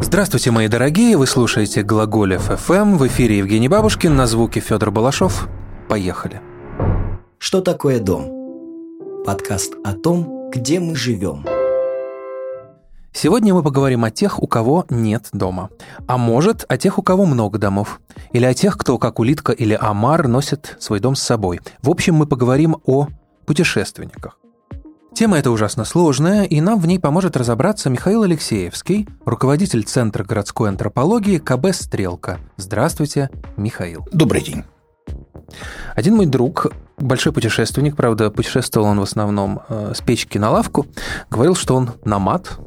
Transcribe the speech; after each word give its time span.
Здравствуйте, 0.00 0.52
мои 0.52 0.68
дорогие! 0.68 1.16
Вы 1.16 1.26
слушаете 1.26 1.82
Глаголев 1.82 2.42
ФМ. 2.42 2.96
В 2.96 3.06
эфире 3.08 3.38
Евгений 3.38 3.68
Бабушкин, 3.68 4.14
на 4.14 4.28
звуке 4.28 4.60
Федор 4.60 4.92
Балашов. 4.92 5.48
Поехали. 5.88 6.40
Что 7.38 7.60
такое 7.60 7.98
дом? 7.98 8.30
Подкаст 9.26 9.74
о 9.82 9.94
том, 9.94 10.50
где 10.50 10.78
мы 10.78 10.94
живем. 10.94 11.44
Сегодня 13.12 13.52
мы 13.52 13.64
поговорим 13.64 14.04
о 14.04 14.12
тех, 14.12 14.40
у 14.40 14.46
кого 14.46 14.86
нет 14.90 15.30
дома. 15.32 15.70
А 16.06 16.16
может, 16.16 16.64
о 16.68 16.76
тех, 16.76 16.98
у 16.98 17.02
кого 17.02 17.26
много 17.26 17.58
домов. 17.58 18.00
Или 18.32 18.44
о 18.44 18.54
тех, 18.54 18.78
кто, 18.78 18.98
как 18.98 19.18
улитка 19.18 19.50
или 19.50 19.76
омар, 19.80 20.28
носит 20.28 20.76
свой 20.78 21.00
дом 21.00 21.16
с 21.16 21.22
собой. 21.22 21.60
В 21.82 21.90
общем, 21.90 22.14
мы 22.14 22.26
поговорим 22.26 22.76
о 22.84 23.08
путешественниках. 23.46 24.38
Тема 25.14 25.38
эта 25.38 25.52
ужасно 25.52 25.84
сложная, 25.84 26.42
и 26.42 26.60
нам 26.60 26.80
в 26.80 26.88
ней 26.88 26.98
поможет 26.98 27.36
разобраться 27.36 27.88
Михаил 27.88 28.24
Алексеевский, 28.24 29.08
руководитель 29.24 29.84
Центра 29.84 30.24
городской 30.24 30.68
антропологии 30.68 31.38
КБ 31.38 31.72
«Стрелка». 31.72 32.40
Здравствуйте, 32.56 33.30
Михаил. 33.56 34.04
Добрый 34.10 34.42
день. 34.42 34.64
Один 35.94 36.16
мой 36.16 36.26
друг, 36.26 36.66
большой 36.98 37.32
путешественник, 37.32 37.94
правда, 37.94 38.32
путешествовал 38.32 38.88
он 38.88 38.98
в 38.98 39.04
основном 39.04 39.60
э, 39.68 39.92
с 39.94 40.00
печки 40.00 40.36
на 40.36 40.50
лавку, 40.50 40.88
говорил, 41.30 41.54
что 41.54 41.76
он 41.76 41.92
намат, 42.04 42.58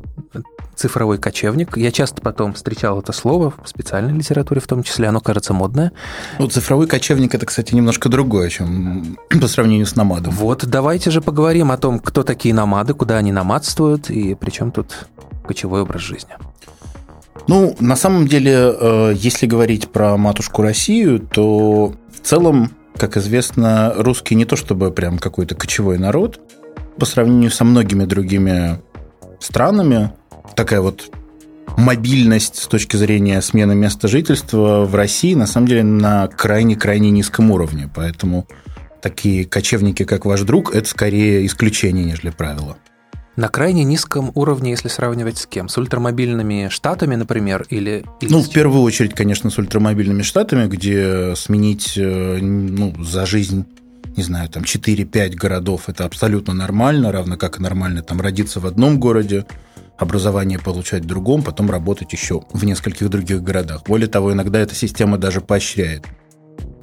цифровой 0.77 1.17
кочевник. 1.17 1.76
Я 1.76 1.91
часто 1.91 2.22
потом 2.22 2.54
встречал 2.54 2.99
это 2.99 3.12
слово 3.12 3.54
в 3.63 3.67
специальной 3.67 4.13
литературе, 4.13 4.62
в 4.62 4.67
том 4.67 4.84
числе, 4.84 5.08
оно 5.08 5.20
кажется 5.20 5.53
модное. 5.53 5.91
Ну, 6.40 6.48
цифровой 6.48 6.88
кочевник– 6.88 7.34
это, 7.36 7.45
кстати, 7.45 7.73
немножко 7.73 8.09
другое, 8.09 8.50
чем 8.50 9.17
по 9.41 9.48
сравнению 9.48 9.86
с 9.86 9.95
намадом. 9.95 10.34
Вот, 10.34 10.66
давайте 10.66 11.12
же 11.12 11.22
поговорим 11.22 11.72
о 11.72 11.77
том, 11.77 12.00
кто 12.00 12.23
такие 12.23 12.53
намады, 12.53 12.94
куда 12.94 13.17
они 13.17 13.31
намадствуют, 13.31 14.09
и 14.09 14.36
при 14.36 14.52
чем 14.52 14.72
тут 14.72 15.08
кочевой 15.45 15.81
образ 15.81 16.02
жизни. 16.02 16.31
Ну, 17.47 17.75
на 17.80 17.95
самом 17.95 18.28
деле, 18.28 18.53
э, 18.53 19.14
если 19.16 19.47
говорить 19.47 19.89
про 19.89 20.17
матушку 20.17 20.62
Россию, 20.62 21.19
то 21.19 21.94
в 22.14 22.19
целом, 22.22 22.72
как 22.97 23.17
известно, 23.17 23.94
русский 23.95 24.36
не 24.36 24.45
то 24.45 24.56
чтобы 24.56 24.91
прям 24.91 25.17
какой-то 25.17 25.56
кочевой 25.56 25.97
народ, 25.97 26.39
по 27.00 27.06
сравнению 27.06 27.52
со 27.52 27.64
многими 27.64 28.06
другими 28.06 28.80
странами, 29.39 30.12
такая 30.56 30.81
вот 30.81 31.12
мобильность 31.78 32.56
с 32.56 32.67
точки 32.67 32.95
зрения 32.95 33.42
смены 33.42 33.76
места 33.76 34.08
жительства 34.08 34.86
в 34.86 34.95
России 34.95 35.34
на 35.36 35.48
самом 35.48 35.67
деле 35.67 35.84
на 35.84 36.28
крайне-крайне 36.28 37.12
низком 37.12 37.52
уровне. 37.52 37.90
Поэтому 37.94 38.48
такие 39.02 39.45
кочевники, 39.45 40.03
как 40.03 40.25
ваш 40.25 40.42
друг, 40.42 40.73
это 40.73 40.88
скорее 40.90 41.45
исключение, 41.45 42.03
нежели 42.06 42.31
правило. 42.31 42.78
На 43.36 43.50
крайне 43.50 43.84
низком 43.84 44.31
уровне, 44.34 44.72
если 44.72 44.88
сравнивать 44.88 45.38
с 45.38 45.45
кем? 45.45 45.70
С 45.70 45.78
ультрамобильными 45.78 46.70
штатами, 46.70 47.14
например, 47.16 47.68
или... 47.70 48.03
или 48.20 48.31
ну, 48.31 48.42
в 48.42 48.50
первую 48.50 48.81
очередь, 48.81 49.14
конечно, 49.14 49.52
с 49.52 49.58
ультрамобильными 49.59 50.23
штатами, 50.23 50.68
где 50.68 51.36
сменить 51.36 51.94
э, 51.98 52.40
ну, 52.42 52.95
за 53.03 53.28
жизнь 53.28 53.66
не 54.16 54.23
знаю, 54.23 54.50
там 54.50 54.64
4-5 54.64 55.36
городов, 55.36 55.84
это 55.90 56.03
абсолютно 56.03 56.56
нормально, 56.56 57.12
равно 57.12 57.38
как 57.38 57.59
и 57.59 57.62
нормально 57.62 58.02
там 58.02 58.20
родиться 58.20 58.59
в 58.59 58.66
одном 58.66 59.00
городе, 59.00 59.45
образование 59.98 60.59
получать 60.59 61.03
в 61.03 61.08
другом, 61.08 61.44
потом 61.44 61.72
работать 61.72 62.14
еще 62.14 62.44
в 62.53 62.66
нескольких 62.66 63.09
других 63.09 63.42
городах. 63.42 63.84
Более 63.86 64.08
того, 64.08 64.34
иногда 64.34 64.59
эта 64.59 64.76
система 64.76 65.17
даже 65.17 65.42
поощряет. 65.42 66.06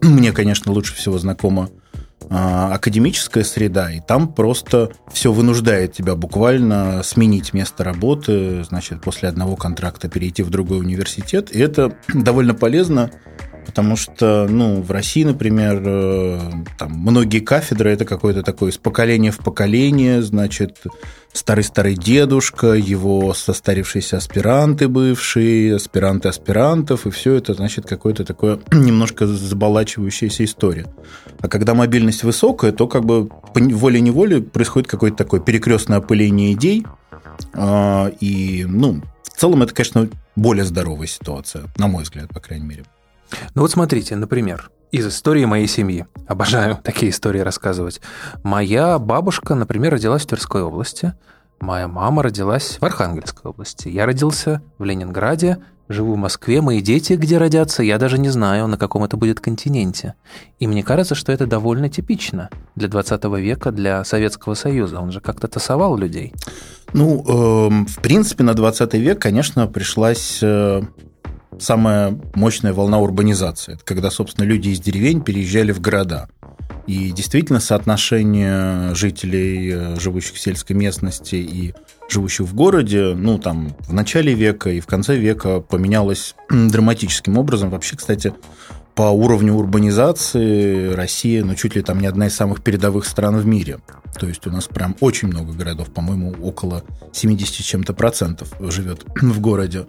Мне, 0.00 0.32
конечно, 0.32 0.72
лучше 0.72 0.94
всего 0.94 1.18
знакома 1.18 1.70
а, 2.30 2.74
академическая 2.74 3.44
среда, 3.44 3.90
и 3.90 4.00
там 4.00 4.32
просто 4.32 4.90
все 5.12 5.32
вынуждает 5.32 5.92
тебя 5.92 6.14
буквально 6.14 7.02
сменить 7.02 7.52
место 7.52 7.84
работы, 7.84 8.64
значит, 8.64 9.02
после 9.02 9.28
одного 9.28 9.56
контракта 9.56 10.08
перейти 10.08 10.42
в 10.42 10.50
другой 10.50 10.78
университет, 10.78 11.54
и 11.54 11.60
это 11.60 11.96
довольно 12.14 12.54
полезно, 12.54 13.10
Потому 13.64 13.96
что, 13.96 14.46
ну, 14.48 14.82
в 14.82 14.90
России, 14.90 15.24
например, 15.24 15.82
э, 15.84 16.40
там 16.78 16.92
многие 16.92 17.40
кафедры 17.40 17.90
это 17.90 18.04
какое-то 18.04 18.42
такое 18.42 18.70
из 18.70 18.78
поколения 18.78 19.30
в 19.30 19.38
поколение, 19.38 20.22
значит, 20.22 20.82
старый-старый 21.32 21.94
дедушка, 21.94 22.74
его 22.74 23.34
состарившиеся 23.34 24.18
аспиранты 24.18 24.88
бывшие, 24.88 25.76
аспиранты 25.76 26.28
аспирантов, 26.28 27.06
и 27.06 27.10
все 27.10 27.34
это, 27.34 27.54
значит, 27.54 27.86
какое-то 27.86 28.24
такое 28.24 28.60
немножко 28.72 29.26
заболачивающаяся 29.26 30.44
история. 30.44 30.86
А 31.40 31.48
когда 31.48 31.74
мобильность 31.74 32.22
высокая, 32.22 32.72
то 32.72 32.86
как 32.86 33.04
бы 33.04 33.28
волей-неволей 33.54 34.40
происходит 34.40 34.88
какое-то 34.88 35.16
такое 35.16 35.40
перекрестное 35.40 35.98
опыление 35.98 36.52
идей, 36.52 36.86
а, 37.52 38.12
и, 38.20 38.64
ну, 38.68 39.02
в 39.24 39.40
целом 39.40 39.62
это, 39.62 39.74
конечно, 39.74 40.08
более 40.36 40.64
здоровая 40.64 41.06
ситуация, 41.06 41.64
на 41.76 41.88
мой 41.88 42.04
взгляд, 42.04 42.28
по 42.30 42.40
крайней 42.40 42.66
мере. 42.66 42.84
Ну 43.54 43.62
вот 43.62 43.70
смотрите, 43.70 44.16
например, 44.16 44.70
из 44.90 45.06
истории 45.06 45.44
моей 45.44 45.66
семьи. 45.66 46.06
Обожаю 46.28 46.78
такие 46.84 47.10
истории 47.10 47.40
рассказывать. 47.40 48.00
Моя 48.42 48.98
бабушка, 48.98 49.54
например, 49.54 49.92
родилась 49.94 50.22
в 50.22 50.26
Тверской 50.26 50.62
области. 50.62 51.14
Моя 51.60 51.88
мама 51.88 52.22
родилась 52.22 52.78
в 52.80 52.84
Архангельской 52.84 53.50
области. 53.50 53.88
Я 53.88 54.06
родился 54.06 54.62
в 54.78 54.84
Ленинграде, 54.84 55.58
живу 55.88 56.14
в 56.14 56.16
Москве. 56.18 56.60
Мои 56.60 56.80
дети 56.80 57.14
где 57.14 57.38
родятся, 57.38 57.82
я 57.82 57.98
даже 57.98 58.18
не 58.18 58.28
знаю, 58.28 58.68
на 58.68 58.76
каком 58.76 59.04
это 59.04 59.16
будет 59.16 59.40
континенте. 59.40 60.14
И 60.58 60.66
мне 60.66 60.82
кажется, 60.82 61.14
что 61.14 61.32
это 61.32 61.46
довольно 61.46 61.88
типично 61.88 62.50
для 62.76 62.88
20 62.88 63.24
века, 63.24 63.70
для 63.72 64.04
Советского 64.04 64.54
Союза. 64.54 65.00
Он 65.00 65.10
же 65.10 65.20
как-то 65.20 65.48
тасовал 65.48 65.96
людей. 65.96 66.32
Ну, 66.92 67.24
э, 67.26 67.84
в 67.88 68.00
принципе, 68.00 68.44
на 68.44 68.54
20 68.54 68.94
век, 68.94 69.20
конечно, 69.20 69.66
пришлась 69.66 70.38
э, 70.42 70.82
самая 71.58 72.18
мощная 72.34 72.72
волна 72.72 72.98
урбанизации. 72.98 73.74
Это 73.74 73.84
когда, 73.84 74.10
собственно, 74.10 74.44
люди 74.46 74.68
из 74.68 74.80
деревень 74.80 75.22
переезжали 75.22 75.72
в 75.72 75.80
города. 75.80 76.28
И 76.86 77.12
действительно 77.12 77.60
соотношение 77.60 78.94
жителей, 78.94 79.70
э, 79.72 80.00
живущих 80.00 80.34
в 80.34 80.40
сельской 80.40 80.76
местности 80.76 81.36
и 81.36 81.74
живущих 82.10 82.46
в 82.46 82.54
городе, 82.54 83.14
ну, 83.14 83.38
там, 83.38 83.74
в 83.80 83.92
начале 83.94 84.34
века 84.34 84.70
и 84.70 84.80
в 84.80 84.86
конце 84.86 85.16
века 85.16 85.60
поменялось 85.60 86.34
драматическим 86.50 87.38
образом. 87.38 87.70
Вообще, 87.70 87.96
кстати, 87.96 88.34
по 88.94 89.10
уровню 89.10 89.54
урбанизации 89.54 90.92
Россия, 90.92 91.44
ну, 91.44 91.54
чуть 91.54 91.74
ли 91.74 91.82
там 91.82 92.00
не 92.00 92.06
одна 92.06 92.26
из 92.26 92.36
самых 92.36 92.62
передовых 92.62 93.06
стран 93.06 93.36
в 93.36 93.46
мире. 93.46 93.78
То 94.18 94.26
есть 94.26 94.46
у 94.46 94.50
нас 94.50 94.66
прям 94.66 94.94
очень 95.00 95.28
много 95.28 95.52
городов, 95.52 95.92
по-моему, 95.92 96.34
около 96.42 96.84
70 97.12 97.64
чем-то 97.64 97.94
процентов 97.94 98.52
живет 98.60 99.04
в 99.20 99.40
городе. 99.40 99.86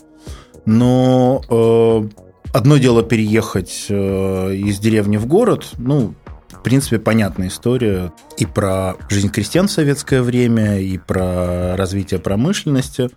Но 0.66 1.42
э, 1.50 2.10
одно 2.54 2.78
дело 2.78 3.04
переехать 3.04 3.86
э, 3.90 4.56
из 4.56 4.80
деревни 4.80 5.18
в 5.18 5.28
город, 5.28 5.70
ну, 5.78 6.14
в 6.50 6.62
принципе, 6.64 6.98
понятная 6.98 7.50
история 7.50 8.12
и 8.38 8.46
про 8.46 8.96
жизнь 9.10 9.30
крестьян 9.30 9.68
в 9.68 9.72
советское 9.72 10.22
время, 10.22 10.80
и 10.80 10.98
про 10.98 11.76
развитие 11.78 12.20
промышленности. 12.20 13.10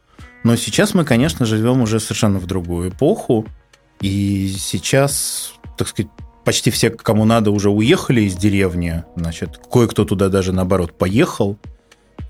Но 0.45 0.57
сейчас 0.57 0.95
мы, 0.95 1.05
конечно, 1.05 1.47
живем 1.47 1.81
уже 1.81 2.01
совершенно 2.01 2.39
в 2.39 2.47
другую 2.47 2.91
эпоху. 2.91 3.47
И 4.01 4.55
сейчас, 4.57 5.55
так 5.77 5.89
сказать, 5.89 6.11
почти 6.45 6.71
все, 6.71 6.91
кому 6.91 7.25
надо, 7.25 7.51
уже 7.51 7.71
уехали 7.71 8.23
из 8.23 8.37
деревни. 8.37 9.05
Значит, 9.17 9.61
кое-кто 9.71 10.05
туда 10.05 10.29
даже, 10.29 10.53
наоборот, 10.53 10.97
поехал. 10.97 11.59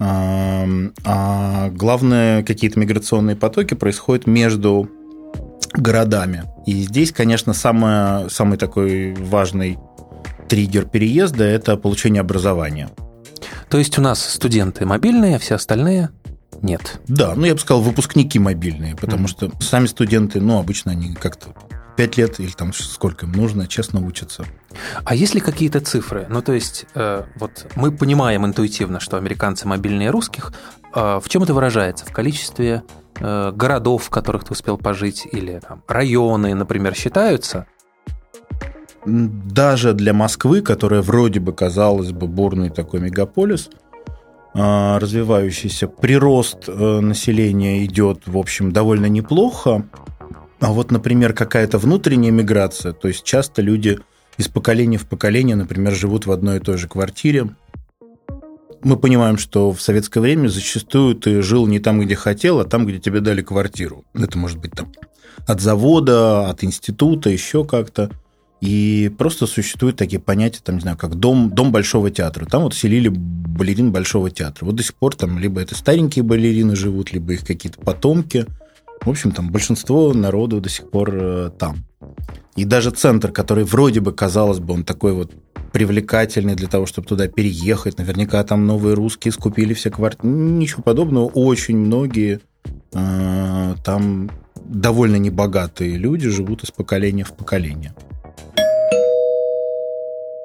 А 0.01 1.71
главное, 1.71 2.43
какие-то 2.45 2.79
миграционные 2.79 3.37
потоки 3.37 3.75
происходят 3.75 4.27
между 4.27 4.89
городами. 5.73 6.45
И 6.67 6.83
здесь, 6.83 7.13
конечно, 7.13 7.53
самое, 7.53 8.29
самый 8.31 8.59
такой 8.59 9.15
важный 9.15 9.79
триггер 10.49 10.87
переезда– 10.87 11.45
это 11.45 11.77
получение 11.77 12.21
образования. 12.21 12.91
То 13.69 13.79
есть 13.79 13.99
у 13.99 14.03
нас 14.03 14.23
студенты 14.23 14.87
мобильные, 14.87 15.37
а 15.37 15.39
все 15.39 15.57
остальные 15.57 16.11
нет. 16.63 17.01
Да, 17.07 17.35
ну 17.35 17.45
я 17.45 17.55
бы 17.55 17.61
сказал, 17.61 17.83
выпускники 17.83 18.39
мобильные, 18.39 18.97
потому 18.97 19.27
mm. 19.27 19.29
что 19.29 19.53
сами 19.61 19.87
студенты, 19.87 20.41
ну, 20.41 20.59
обычно 20.59 20.93
они 20.93 21.15
как-то 21.15 21.55
5 21.97 22.17
лет 22.17 22.41
или 22.41 22.51
там 22.51 22.73
сколько 22.73 23.27
им 23.27 23.33
нужно, 23.33 23.67
честно 23.67 24.05
учатся. 24.05 24.45
А 25.05 25.15
есть 25.15 25.35
ли 25.35 25.41
какие-то 25.41 25.81
цифры? 25.81 26.27
Ну, 26.29 26.43
то 26.43 26.53
есть, 26.53 26.87
э, 26.95 27.25
вот 27.37 27.67
мы 27.75 27.91
понимаем 27.91 28.47
интуитивно, 28.47 29.01
что 29.01 29.17
американцы 29.17 29.67
мобильнее 29.67 30.11
русских. 30.11 30.53
Э, 30.95 31.21
в 31.23 31.29
чем 31.29 31.43
это 31.43 31.55
выражается? 31.55 32.07
В 32.07 32.13
количестве 32.13 32.83
городов, 33.21 34.05
в 34.05 34.11
которых 34.11 34.45
ты 34.45 34.53
успел 34.53 34.79
пожить, 34.79 35.27
или 35.31 35.61
там, 35.67 35.83
районы, 35.89 36.55
например, 36.55 36.95
считаются? 36.95 37.67
Даже 39.05 39.95
для 39.95 40.13
Москвы, 40.13 40.61
которая 40.61 41.03
вроде 41.03 41.41
бы 41.41 41.53
казалось 41.53 42.13
бы 42.13 42.27
бурный 42.27 42.69
такой 42.69 43.01
мегаполис, 43.01 43.71
э, 44.55 44.99
развивающийся, 44.99 45.89
прирост 45.89 46.69
э, 46.69 47.01
населения 47.01 47.85
идет, 47.85 48.23
в 48.27 48.37
общем, 48.37 48.73
довольно 48.73 49.07
неплохо. 49.07 49.85
А 50.61 50.73
вот, 50.73 50.91
например, 50.91 51.33
какая-то 51.33 51.79
внутренняя 51.79 52.33
миграция, 52.33 52.93
то 52.93 53.09
есть 53.09 53.23
часто 53.25 53.63
люди 53.63 53.99
из 54.37 54.49
поколения 54.49 54.99
в 54.99 55.07
поколение, 55.07 55.57
например, 55.57 55.95
живут 55.95 56.27
в 56.27 56.33
одной 56.33 56.57
и 56.57 56.61
той 56.61 56.77
же 56.77 56.89
квартире, 56.89 57.49
мы 58.83 58.97
понимаем, 58.97 59.39
что 59.39 59.73
в 59.73 59.81
советское 59.81 60.21
время 60.21 60.49
зачастую 60.49 61.15
ты 61.15 61.43
жил 61.43 61.67
не 61.67 61.79
там, 61.79 62.01
где 62.01 62.15
хотел, 62.15 62.61
а 62.61 62.65
там, 62.65 62.87
где 62.87 62.99
тебе 62.99 63.21
дали 63.21 63.43
квартиру. 63.43 64.05
Это 64.15 64.39
может 64.39 64.59
быть 64.59 64.73
там 64.73 64.93
от 65.47 65.61
завода, 65.61 66.49
от 66.49 66.65
института, 66.65 67.31
еще 67.31 67.65
как-то. 67.65 68.11
И 68.61 69.13
просто 69.17 69.47
существуют 69.47 69.97
такие 69.97 70.21
понятия, 70.21 70.61
там, 70.63 70.77
не 70.77 70.81
знаю, 70.81 70.97
как 70.97 71.15
дом, 71.15 71.51
дом 71.51 71.71
Большого 71.71 72.11
театра. 72.11 72.45
Там 72.45 72.63
вот 72.63 72.75
селили 72.75 73.09
балерин 73.09 73.93
Большого 73.93 74.31
театра. 74.31 74.65
Вот 74.65 74.75
до 74.75 74.83
сих 74.83 74.95
пор 74.95 75.15
там 75.15 75.39
либо 75.39 75.61
это 75.61 75.75
старенькие 75.75 76.25
балерины 76.25 76.75
живут, 76.75 77.13
либо 77.13 77.35
их 77.35 77.47
какие-то 77.47 77.81
потомки. 77.81 78.47
В 79.01 79.11
общем, 79.11 79.31
там 79.31 79.51
большинство 79.51 80.13
народу 80.13 80.61
до 80.61 80.69
сих 80.69 80.91
пор 80.91 81.11
э, 81.13 81.51
там. 81.57 81.85
И 82.59 82.65
даже 82.65 82.91
центр, 82.91 83.31
который 83.31 83.63
вроде 83.63 84.01
бы, 84.01 84.13
казалось 84.13 84.59
бы, 84.59 84.75
он 84.75 84.83
такой 84.83 85.13
вот 85.13 85.31
привлекательный 85.73 86.57
для 86.57 86.67
того, 86.67 86.87
чтобы 86.87 87.07
туда 87.07 87.29
переехать. 87.29 87.99
Наверняка 87.99 88.43
там 88.43 88.67
новые 88.67 88.97
русские 88.97 89.31
скупили 89.31 89.75
все 89.75 89.91
квартиры. 89.91 90.27
Ничего 90.29 90.83
подобного. 90.83 91.27
Очень 91.27 91.77
многие 91.77 92.41
э, 92.93 93.75
там 93.85 94.33
довольно 94.57 95.17
небогатые 95.17 95.97
люди 95.97 96.29
живут 96.29 96.65
из 96.65 96.73
поколения 96.73 97.23
в 97.23 97.33
поколение. 97.33 97.95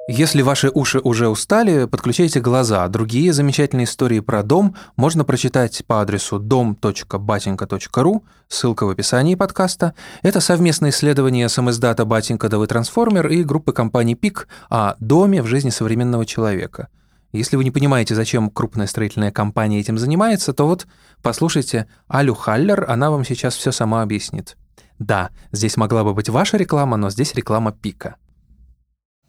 Если 0.06 0.42
ваши 0.42 0.68
уши 0.68 0.98
уже 0.98 1.28
устали, 1.28 1.86
подключайте 1.86 2.38
глаза. 2.38 2.86
Другие 2.88 3.32
замечательные 3.32 3.84
истории 3.84 4.20
про 4.20 4.42
дом 4.42 4.76
можно 4.96 5.24
прочитать 5.24 5.82
по 5.86 6.02
адресу 6.02 6.38
dom.batinka.ru, 6.38 8.22
ссылка 8.48 8.84
в 8.84 8.90
описании 8.90 9.34
подкаста. 9.34 9.94
Это 10.20 10.40
совместное 10.40 10.90
исследование 10.90 11.48
самоиздата 11.48 12.04
«Батенька 12.04 12.50
да 12.50 12.58
вы 12.58 12.66
трансформер» 12.66 13.28
и 13.28 13.42
группы 13.44 13.72
компаний 13.72 14.14
«Пик» 14.14 14.46
о 14.68 14.94
доме 15.00 15.40
в 15.40 15.46
жизни 15.46 15.70
современного 15.70 16.26
человека. 16.26 16.88
Если 17.32 17.56
вы 17.56 17.64
не 17.64 17.70
понимаете, 17.70 18.14
зачем 18.14 18.50
крупная 18.50 18.86
строительная 18.86 19.32
компания 19.32 19.80
этим 19.80 19.96
занимается, 19.96 20.52
то 20.52 20.66
вот 20.66 20.86
послушайте 21.22 21.86
Алю 22.12 22.34
Халлер, 22.34 22.84
она 22.90 23.10
вам 23.10 23.24
сейчас 23.24 23.56
все 23.56 23.72
сама 23.72 24.02
объяснит. 24.02 24.58
Да, 24.98 25.30
здесь 25.50 25.78
могла 25.78 26.04
бы 26.04 26.12
быть 26.12 26.28
ваша 26.28 26.58
реклама, 26.58 26.98
но 26.98 27.08
здесь 27.08 27.34
реклама 27.34 27.72
«Пика». 27.72 28.16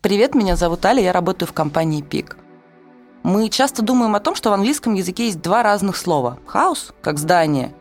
Привет, 0.06 0.36
меня 0.36 0.56
зовут 0.56 0.86
Аля, 0.86 1.02
я 1.02 1.12
работаю 1.12 1.50
в 1.50 1.54
компании 1.54 2.04
Пик. 2.04 2.38
Мы 3.24 3.50
часто 3.50 3.82
думаем 3.82 4.14
о 4.14 4.20
том, 4.20 4.36
что 4.36 4.52
в 4.52 4.54
английском 4.54 4.94
языке 4.94 5.26
есть 5.26 5.42
два 5.42 5.64
разных 5.64 5.98
слова. 5.98 6.38
House, 6.46 6.94
как 7.02 7.18
здание, 7.18 7.74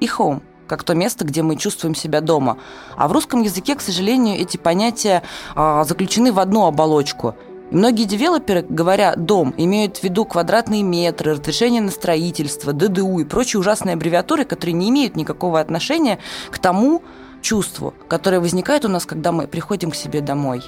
и 0.00 0.06
home, 0.06 0.42
как 0.66 0.82
то 0.82 0.96
место, 0.96 1.24
где 1.24 1.42
мы 1.42 1.54
чувствуем 1.54 1.94
себя 1.94 2.20
дома. 2.20 2.58
А 2.96 3.06
в 3.06 3.12
русском 3.12 3.40
языке, 3.42 3.76
к 3.76 3.82
сожалению, 3.82 4.36
эти 4.36 4.56
понятия 4.56 5.22
а, 5.54 5.84
заключены 5.84 6.32
в 6.32 6.40
одну 6.40 6.66
оболочку. 6.66 7.36
И 7.70 7.76
многие 7.76 8.06
девелоперы, 8.06 8.66
говоря 8.68 9.14
«дом», 9.14 9.54
имеют 9.56 9.98
в 9.98 10.02
виду 10.02 10.24
квадратные 10.24 10.82
метры, 10.82 11.34
разрешение 11.34 11.82
на 11.82 11.92
строительство, 11.92 12.72
ДДУ 12.72 13.20
и 13.20 13.24
прочие 13.24 13.60
ужасные 13.60 13.92
аббревиатуры, 13.92 14.44
которые 14.44 14.72
не 14.72 14.90
имеют 14.90 15.14
никакого 15.14 15.60
отношения 15.60 16.18
к 16.50 16.58
тому 16.58 17.04
чувству, 17.42 17.94
которое 18.08 18.40
возникает 18.40 18.84
у 18.84 18.88
нас, 18.88 19.06
когда 19.06 19.30
мы 19.30 19.46
приходим 19.46 19.92
к 19.92 19.94
себе 19.94 20.20
домой 20.20 20.60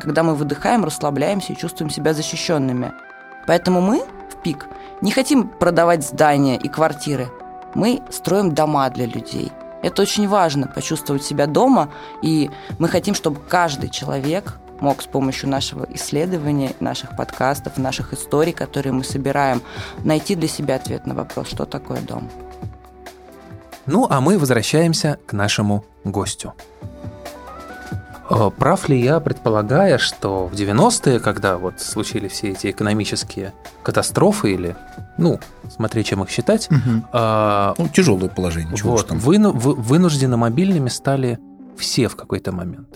когда 0.00 0.22
мы 0.22 0.34
выдыхаем, 0.34 0.84
расслабляемся 0.84 1.52
и 1.52 1.56
чувствуем 1.56 1.90
себя 1.90 2.14
защищенными. 2.14 2.92
Поэтому 3.46 3.80
мы 3.80 4.04
в 4.30 4.42
ПИК 4.42 4.66
не 5.00 5.10
хотим 5.10 5.48
продавать 5.48 6.04
здания 6.04 6.56
и 6.56 6.68
квартиры. 6.68 7.28
Мы 7.74 8.02
строим 8.10 8.54
дома 8.54 8.88
для 8.90 9.06
людей. 9.06 9.52
Это 9.82 10.02
очень 10.02 10.28
важно, 10.28 10.66
почувствовать 10.66 11.22
себя 11.22 11.46
дома, 11.46 11.90
и 12.22 12.50
мы 12.78 12.88
хотим, 12.88 13.14
чтобы 13.14 13.40
каждый 13.40 13.90
человек 13.90 14.58
мог 14.80 15.02
с 15.02 15.06
помощью 15.06 15.48
нашего 15.48 15.86
исследования, 15.94 16.72
наших 16.80 17.16
подкастов, 17.16 17.78
наших 17.78 18.12
историй, 18.12 18.52
которые 18.52 18.92
мы 18.92 19.04
собираем, 19.04 19.62
найти 20.04 20.34
для 20.34 20.48
себя 20.48 20.76
ответ 20.76 21.06
на 21.06 21.14
вопрос, 21.14 21.48
что 21.48 21.64
такое 21.64 22.00
дом. 22.00 22.28
Ну, 23.86 24.06
а 24.10 24.20
мы 24.20 24.38
возвращаемся 24.38 25.18
к 25.26 25.32
нашему 25.32 25.84
гостю. 26.04 26.54
Э, 28.30 28.50
прав 28.56 28.88
ли 28.88 29.00
я, 29.00 29.20
предполагая, 29.20 29.98
что 29.98 30.46
в 30.46 30.54
90-е, 30.54 31.18
когда 31.20 31.56
вот 31.56 31.80
случились 31.80 32.32
все 32.32 32.50
эти 32.50 32.70
экономические 32.70 33.54
катастрофы 33.82 34.52
или, 34.52 34.76
ну, 35.16 35.40
смотри, 35.74 36.04
чем 36.04 36.22
их 36.22 36.30
считать... 36.30 36.68
Угу. 36.70 37.04
А, 37.12 37.74
ну, 37.78 37.88
тяжелое 37.88 38.28
положение. 38.28 38.74
Вот, 38.82 39.06
там. 39.06 39.18
Выну, 39.18 39.52
вы, 39.52 39.74
вынужденно 39.74 40.36
мобильными 40.36 40.88
стали 40.88 41.38
все 41.76 42.08
в 42.08 42.16
какой-то 42.16 42.52
момент. 42.52 42.88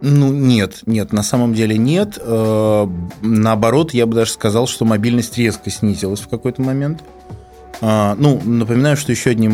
Ну, 0.00 0.32
нет, 0.32 0.80
нет, 0.86 1.12
на 1.12 1.22
самом 1.22 1.54
деле 1.54 1.78
нет. 1.78 2.18
Э, 2.20 2.88
наоборот, 3.20 3.94
я 3.94 4.06
бы 4.06 4.14
даже 4.14 4.32
сказал, 4.32 4.66
что 4.66 4.84
мобильность 4.84 5.38
резко 5.38 5.70
снизилась 5.70 6.20
в 6.20 6.28
какой-то 6.28 6.60
момент. 6.62 7.04
А, 7.84 8.14
ну, 8.16 8.40
напоминаю, 8.44 8.96
что 8.96 9.10
еще 9.10 9.30
одним 9.30 9.52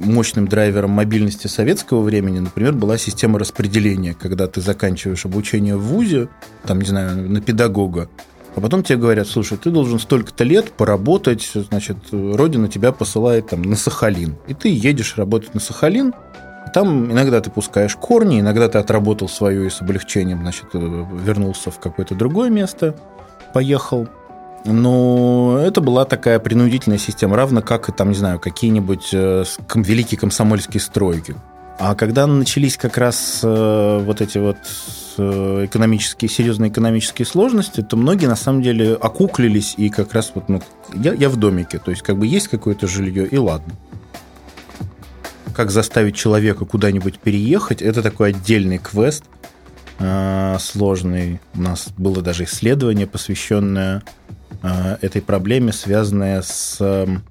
мощным 0.00 0.48
драйвером 0.48 0.92
мобильности 0.92 1.48
советского 1.48 2.00
времени, 2.00 2.38
например, 2.38 2.72
была 2.72 2.96
система 2.96 3.38
распределения, 3.38 4.14
когда 4.14 4.46
ты 4.46 4.62
заканчиваешь 4.62 5.26
обучение 5.26 5.76
в 5.76 5.82
ВУЗе, 5.82 6.30
там, 6.64 6.80
не 6.80 6.86
знаю, 6.86 7.28
на 7.28 7.42
педагога, 7.42 8.08
а 8.56 8.60
потом 8.62 8.82
тебе 8.82 8.96
говорят, 8.96 9.28
слушай, 9.28 9.58
ты 9.58 9.70
должен 9.70 9.98
столько-то 9.98 10.44
лет 10.44 10.72
поработать, 10.72 11.46
значит, 11.52 11.98
Родина 12.10 12.68
тебя 12.68 12.90
посылает 12.90 13.50
там 13.50 13.60
на 13.60 13.76
Сахалин, 13.76 14.36
и 14.46 14.54
ты 14.54 14.70
едешь 14.70 15.18
работать 15.18 15.52
на 15.52 15.60
Сахалин, 15.60 16.14
там 16.72 17.12
иногда 17.12 17.42
ты 17.42 17.50
пускаешь 17.50 17.96
корни, 17.96 18.40
иногда 18.40 18.70
ты 18.70 18.78
отработал 18.78 19.28
свое 19.28 19.66
и 19.66 19.70
с 19.70 19.82
облегчением, 19.82 20.40
значит, 20.40 20.68
вернулся 20.72 21.70
в 21.70 21.78
какое-то 21.78 22.14
другое 22.14 22.48
место, 22.48 22.96
поехал. 23.52 24.08
Но 24.64 25.60
это 25.62 25.80
была 25.80 26.04
такая 26.04 26.38
принудительная 26.38 26.98
система, 26.98 27.36
равно 27.36 27.62
как 27.62 27.88
и 27.88 27.92
там, 27.92 28.10
не 28.10 28.16
знаю, 28.16 28.38
какие-нибудь 28.38 29.10
э, 29.12 29.44
великие 29.74 30.18
комсомольские 30.18 30.80
стройки. 30.80 31.34
А 31.78 31.94
когда 31.94 32.26
начались 32.26 32.76
как 32.76 32.98
раз 32.98 33.40
э, 33.42 34.02
вот 34.04 34.20
эти 34.20 34.38
вот 34.38 34.56
э, 35.16 35.64
экономические, 35.66 36.28
серьезные 36.28 36.70
экономические 36.70 37.24
сложности, 37.24 37.82
то 37.82 37.96
многие 37.96 38.26
на 38.26 38.36
самом 38.36 38.62
деле 38.62 38.94
окуклились 38.94 39.74
и 39.76 39.88
как 39.88 40.12
раз 40.12 40.32
вот, 40.34 40.48
ну, 40.48 40.60
я, 40.94 41.14
я 41.14 41.28
в 41.28 41.36
домике, 41.36 41.78
то 41.78 41.92
есть 41.92 42.02
как 42.02 42.18
бы 42.18 42.26
есть 42.26 42.48
какое-то 42.48 42.88
жилье, 42.88 43.26
и 43.26 43.36
ладно. 43.36 43.74
Как 45.54 45.70
заставить 45.70 46.16
человека 46.16 46.64
куда-нибудь 46.64 47.20
переехать, 47.20 47.80
это 47.80 48.02
такой 48.02 48.30
отдельный 48.30 48.78
квест, 48.78 49.24
сложный. 50.60 51.40
У 51.54 51.60
нас 51.60 51.88
было 51.96 52.22
даже 52.22 52.44
исследование, 52.44 53.08
посвященное 53.08 54.04
этой 54.62 55.22
проблеме, 55.22 55.72
связанная 55.72 56.42
с 56.42 56.78
эм, 56.80 57.22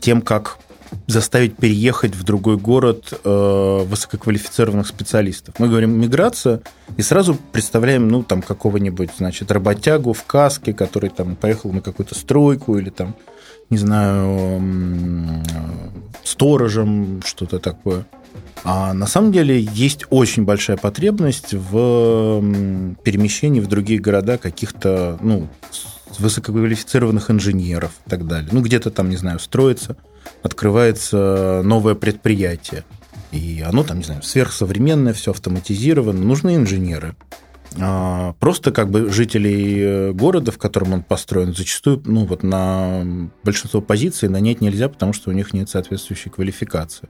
тем, 0.00 0.22
как 0.22 0.58
заставить 1.06 1.56
переехать 1.56 2.14
в 2.14 2.24
другой 2.24 2.56
город 2.56 3.12
э, 3.24 3.84
высококвалифицированных 3.84 4.86
специалистов. 4.86 5.54
Мы 5.58 5.68
говорим 5.68 6.00
миграция 6.00 6.62
и 6.96 7.02
сразу 7.02 7.36
представляем, 7.52 8.08
ну, 8.08 8.22
там, 8.22 8.42
какого-нибудь, 8.42 9.10
значит, 9.16 9.50
работягу 9.50 10.12
в 10.12 10.24
каске, 10.24 10.72
который 10.72 11.10
там 11.10 11.36
поехал 11.36 11.72
на 11.72 11.80
какую-то 11.80 12.14
стройку 12.14 12.78
или 12.78 12.90
там, 12.90 13.14
не 13.70 13.78
знаю, 13.78 14.60
э, 14.60 15.42
сторожем, 16.24 17.22
что-то 17.24 17.58
такое. 17.58 18.06
А 18.64 18.92
на 18.92 19.06
самом 19.06 19.32
деле 19.32 19.60
есть 19.60 20.04
очень 20.10 20.44
большая 20.44 20.76
потребность 20.76 21.54
в 21.54 22.42
перемещении 23.02 23.60
в 23.60 23.68
другие 23.68 24.00
города 24.00 24.36
каких-то, 24.36 25.18
ну, 25.22 25.48
высококвалифицированных 26.18 27.30
инженеров 27.30 27.92
и 28.06 28.10
так 28.10 28.26
далее. 28.26 28.48
Ну, 28.52 28.60
где-то 28.62 28.90
там, 28.90 29.10
не 29.10 29.16
знаю, 29.16 29.38
строится, 29.38 29.96
открывается 30.42 31.62
новое 31.64 31.94
предприятие. 31.94 32.84
И 33.32 33.62
оно 33.66 33.84
там, 33.84 33.98
не 33.98 34.04
знаю, 34.04 34.22
сверхсовременное, 34.22 35.12
все 35.12 35.32
автоматизировано. 35.32 36.20
Нужны 36.20 36.56
инженеры. 36.56 37.14
А 37.78 38.32
просто 38.40 38.72
как 38.72 38.90
бы 38.90 39.10
жителей 39.10 39.78
э, 39.78 40.12
города, 40.12 40.50
в 40.50 40.58
котором 40.58 40.94
он 40.94 41.02
построен, 41.02 41.54
зачастую 41.54 42.02
ну, 42.06 42.24
вот 42.24 42.42
на 42.42 43.30
большинство 43.44 43.82
позиций 43.82 44.30
нанять 44.30 44.60
нельзя, 44.60 44.88
потому 44.88 45.12
что 45.12 45.30
у 45.30 45.34
них 45.34 45.52
нет 45.52 45.68
соответствующей 45.68 46.30
квалификации. 46.30 47.08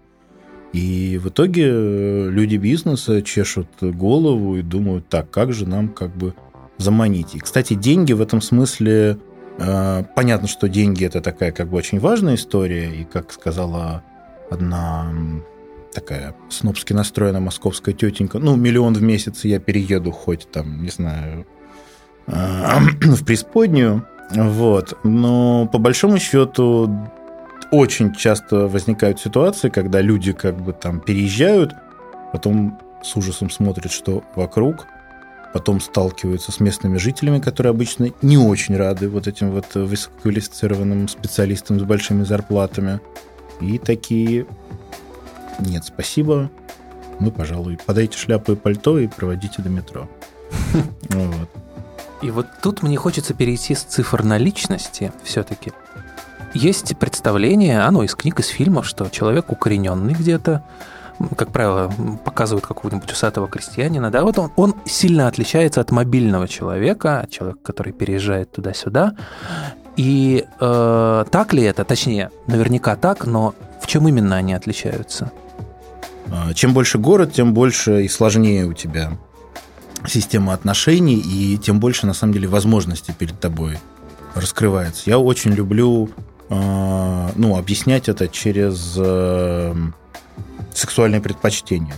И 0.73 1.19
в 1.23 1.29
итоге 1.29 1.69
э, 1.69 2.29
люди 2.31 2.57
бизнеса 2.57 3.23
чешут 3.23 3.69
голову 3.81 4.57
и 4.57 4.63
думают, 4.63 5.09
так, 5.09 5.31
как 5.31 5.53
же 5.53 5.67
нам 5.67 5.89
как 5.89 6.15
бы 6.17 6.35
заманить. 6.79 7.35
И, 7.35 7.41
кстати, 7.41 7.75
деньги 7.75 8.13
в 8.13 8.23
этом 8.23 8.41
смысле... 8.41 9.19
Э, 9.59 10.05
понятно, 10.15 10.49
что 10.49 10.69
деньги– 10.69 11.05
это 11.07 11.21
такая 11.21 11.53
как 11.53 11.69
бы 11.69 11.77
очень 11.77 11.99
важная 11.99 12.37
история, 12.37 12.91
и, 12.91 13.05
как 13.05 13.33
сказала 13.33 14.03
одна 14.51 15.13
такая 15.93 16.35
снобски 16.49 16.93
настроенная 16.93 17.41
московская 17.41 17.93
тетенька, 17.93 18.39
ну, 18.39 18.57
миллион 18.57 18.95
в 18.95 19.03
месяц 19.03 19.45
я 19.45 19.59
перееду 19.59 20.13
хоть 20.13 20.49
там, 20.51 20.83
не 20.83 20.91
знаю, 20.91 21.45
э, 22.29 22.33
в 23.03 23.25
преисподнюю, 23.25 24.07
вот. 24.31 24.97
Но 25.03 25.67
по 25.67 25.79
большому 25.79 26.19
счету 26.19 26.89
очень 27.73 28.15
часто 28.15 28.69
возникают 28.69 29.19
ситуации, 29.19 29.69
когда 29.69 30.01
люди 30.01 30.33
как 30.33 30.57
бы 30.57 30.73
там 30.73 31.01
переезжают, 31.01 31.75
потом 32.33 32.79
с 33.03 33.17
ужасом 33.17 33.51
смотрят, 33.51 33.91
что 33.91 34.23
вокруг– 34.37 34.87
потом 35.53 35.81
сталкиваются 35.81 36.53
с 36.53 36.61
местными 36.61 36.99
жителями, 36.99 37.41
которые 37.41 37.71
обычно 37.71 38.11
не 38.23 38.39
очень 38.39 38.77
рады 38.77 39.09
вот 39.09 39.27
этим 39.27 39.51
вот 39.51 39.75
высококвалифицированным 39.75 41.09
специалистам 41.09 41.81
с 41.81 41.83
большими 41.83 42.25
зарплатами. 42.25 43.01
И 43.61 43.79
такие, 43.79 44.47
нет, 45.59 45.85
спасибо, 45.85 46.51
мы, 47.19 47.31
пожалуй, 47.31 47.79
подайте 47.85 48.17
шляпу 48.17 48.53
и 48.53 48.57
пальто 48.57 48.99
и 48.99 49.07
проводите 49.07 49.63
до 49.63 49.69
метро. 49.69 50.09
Вот. 51.11 51.49
И 52.21 52.31
вот 52.31 52.47
тут 52.63 52.83
мне 52.83 52.97
хочется 52.97 53.33
перейти 53.33 53.75
с 53.75 53.83
цифр 53.83 54.25
на 54.25 54.39
личности 54.39 55.13
все-таки. 55.23 55.73
Есть 56.53 56.97
представление, 56.97 57.83
оно 57.83 58.03
из 58.03 58.15
книг, 58.15 58.41
из 58.41 58.49
фильмов, 58.49 58.87
что 58.87 59.09
человек 59.09 59.53
укорененный 59.53 60.15
где-то, 60.15 60.65
как 61.37 61.53
правило, 61.53 61.93
показывают 62.25 62.67
какого-нибудь 62.67 63.11
усатого 63.13 63.49
крестьянина, 63.49 64.11
да, 64.11 64.23
вот 64.23 64.39
он, 64.39 64.53
он 64.57 64.75
сильно 64.85 65.27
отличается 65.27 65.81
от 65.81 65.91
мобильного 65.91 66.47
человека, 66.49 67.27
человека, 67.31 67.61
который 67.63 67.93
переезжает 67.93 68.53
туда-сюда. 68.53 69.15
И 69.97 70.45
э, 70.61 71.25
так 71.31 71.53
ли 71.53 71.63
это? 71.65 71.85
Точнее, 71.85 72.31
наверняка 72.47 72.95
так, 72.95 73.27
но 73.27 73.55
в 73.83 73.87
чем 73.89 74.07
именно 74.07 74.37
они 74.37 74.55
отличаются? 74.55 75.33
А, 76.31 76.55
чем 76.55 76.73
больше 76.73 76.99
город, 76.99 77.33
тем 77.33 77.53
больше 77.53 78.05
и 78.05 78.09
сложнее 78.09 78.67
у 78.67 78.75
тебя 78.75 79.19
система 80.07 80.53
отношений, 80.53 81.17
и 81.17 81.59
тем 81.59 81.81
больше, 81.81 82.07
на 82.07 82.15
самом 82.15 82.33
деле, 82.33 82.47
возможностей 82.47 83.13
перед 83.13 83.41
тобой 83.41 83.79
раскрывается. 84.35 85.03
Я 85.07 85.19
очень 85.19 85.53
люблю 85.53 86.11
а, 86.49 87.31
ну, 87.35 87.57
объяснять 87.57 88.09
это 88.09 88.29
через 88.29 88.95
э, 88.97 89.75
сексуальные 90.79 91.21
предпочтения. 91.21 91.95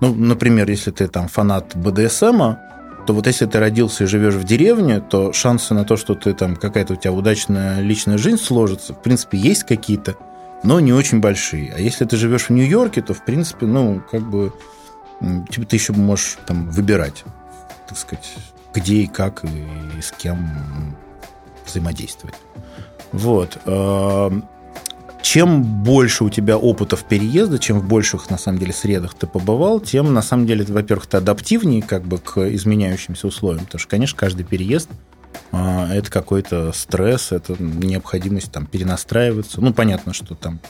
Ну, 0.00 0.14
например, 0.14 0.68
если 0.68 0.90
ты 0.90 1.08
там 1.08 1.28
фанат 1.28 1.76
БДСМа, 1.76 2.58
то 3.06 3.14
вот 3.14 3.26
если 3.26 3.46
ты 3.46 3.60
родился 3.60 4.04
и 4.04 4.06
живешь 4.06 4.34
в 4.34 4.44
деревне, 4.44 5.00
то 5.00 5.32
шансы 5.32 5.74
на 5.74 5.84
то, 5.84 5.96
что 5.96 6.14
ты 6.14 6.34
там 6.34 6.56
какая-то 6.56 6.94
у 6.94 6.96
тебя 6.96 7.12
удачная 7.12 7.80
личная 7.80 8.18
жизнь 8.18 8.38
сложится, 8.38 8.94
в 8.94 9.00
принципе, 9.00 9.38
есть 9.38 9.62
какие-то, 9.62 10.16
но 10.64 10.80
не 10.80 10.92
очень 10.92 11.20
большие. 11.20 11.72
А 11.72 11.78
если 11.78 12.04
ты 12.04 12.16
живешь 12.16 12.48
в 12.48 12.50
Нью-Йорке, 12.50 13.02
то, 13.02 13.14
в 13.14 13.24
принципе, 13.24 13.66
ну, 13.66 14.02
как 14.10 14.22
бы, 14.22 14.52
типа, 15.48 15.66
ты 15.66 15.76
еще 15.76 15.92
можешь 15.92 16.36
там 16.46 16.68
выбирать, 16.70 17.24
так 17.88 17.96
сказать, 17.96 18.34
где 18.74 18.96
и 18.96 19.06
как 19.06 19.44
и, 19.44 20.00
с 20.02 20.10
кем 20.10 20.50
взаимодействовать. 21.64 22.34
Вот. 23.12 23.58
Чем 25.26 25.64
больше 25.64 26.22
у 26.22 26.30
тебя 26.30 26.56
опытов 26.56 27.02
переезда, 27.02 27.58
чем 27.58 27.80
в 27.80 27.88
больших, 27.88 28.30
на 28.30 28.38
самом 28.38 28.60
деле, 28.60 28.72
средах 28.72 29.14
ты 29.14 29.26
побывал, 29.26 29.80
тем, 29.80 30.14
на 30.14 30.22
самом 30.22 30.46
деле, 30.46 30.64
во-первых, 30.64 31.08
ты 31.08 31.16
адаптивнее 31.16 31.82
как 31.82 32.04
бы 32.04 32.18
к 32.18 32.38
изменяющимся 32.54 33.26
условиям. 33.26 33.64
Потому 33.64 33.80
что, 33.80 33.90
конечно, 33.90 34.16
каждый 34.16 34.44
переезд 34.44 34.88
а, 35.50 35.92
это 35.92 36.12
какой-то 36.12 36.70
стресс, 36.72 37.32
это 37.32 37.60
необходимость 37.60 38.52
там 38.52 38.66
перенастраиваться. 38.66 39.60
Ну, 39.60 39.74
понятно, 39.74 40.12
что 40.12 40.36
там 40.36 40.60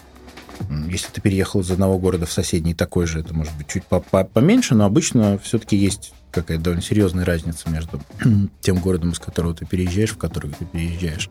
если 0.89 1.09
ты 1.13 1.21
переехал 1.21 1.61
из 1.61 1.71
одного 1.71 1.99
города 1.99 2.27
в 2.27 2.33
соседний 2.33 2.75
такой 2.75 3.07
же, 3.07 3.21
это 3.21 3.35
может 3.35 3.53
быть 3.57 3.69
чуть 3.69 3.85
поменьше, 3.85 4.75
но 4.75 4.85
обычно 4.85 5.39
все-таки 5.39 5.77
есть 5.77 6.13
какая-то 6.31 6.65
довольно 6.65 6.83
серьезная 6.83 7.25
разница 7.25 7.71
между 7.71 8.01
тем 8.61 8.79
городом, 8.79 9.11
из 9.11 9.19
которого 9.19 9.55
ты 9.55 9.65
переезжаешь, 9.65 10.11
в 10.11 10.19
который 10.19 10.51
ты 10.51 10.65
переезжаешь. 10.65 11.31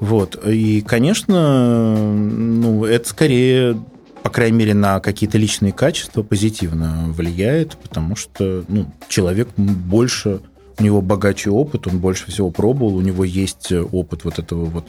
Вот. 0.00 0.40
И, 0.46 0.82
конечно, 0.82 1.96
ну, 1.96 2.84
это 2.84 3.08
скорее, 3.08 3.80
по 4.22 4.30
крайней 4.30 4.58
мере, 4.58 4.74
на 4.74 5.00
какие-то 5.00 5.38
личные 5.38 5.72
качества 5.72 6.22
позитивно 6.22 7.04
влияет, 7.08 7.76
потому 7.76 8.16
что 8.16 8.64
ну, 8.68 8.90
человек 9.08 9.48
больше 9.56 10.40
у 10.78 10.82
него 10.82 11.00
богаче 11.00 11.50
опыт, 11.50 11.86
он 11.86 11.98
больше 11.98 12.30
всего 12.30 12.50
пробовал, 12.50 12.96
у 12.96 13.00
него 13.00 13.24
есть 13.24 13.72
опыт 13.72 14.24
вот 14.24 14.38
этого 14.38 14.66
вот 14.66 14.86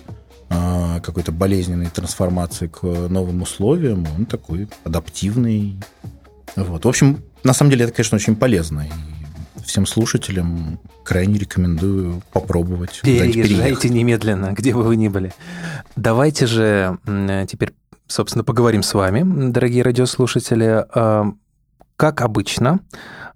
какой-то 0.49 1.31
болезненной 1.31 1.87
трансформации 1.87 2.67
к 2.67 2.81
новым 2.83 3.41
условиям, 3.41 4.05
он 4.17 4.25
такой 4.25 4.67
адаптивный. 4.83 5.77
Вот. 6.55 6.85
В 6.85 6.87
общем, 6.87 7.23
на 7.43 7.53
самом 7.53 7.71
деле 7.71 7.85
это, 7.85 7.93
конечно, 7.93 8.15
очень 8.15 8.35
полезно. 8.35 8.87
И 8.87 9.61
всем 9.63 9.85
слушателям 9.85 10.79
крайне 11.03 11.37
рекомендую 11.39 12.21
попробовать. 12.31 13.01
Переезжайте 13.03 13.89
немедленно, 13.89 14.53
где 14.53 14.73
бы 14.73 14.83
вы 14.83 14.95
ни 14.95 15.07
были. 15.07 15.33
Давайте 15.95 16.47
же 16.47 16.97
теперь, 17.49 17.73
собственно, 18.07 18.43
поговорим 18.43 18.83
с 18.83 18.93
вами, 18.93 19.51
дорогие 19.51 19.83
радиослушатели. 19.83 20.85
А, 20.93 21.31
как 21.95 22.21
обычно, 22.21 22.79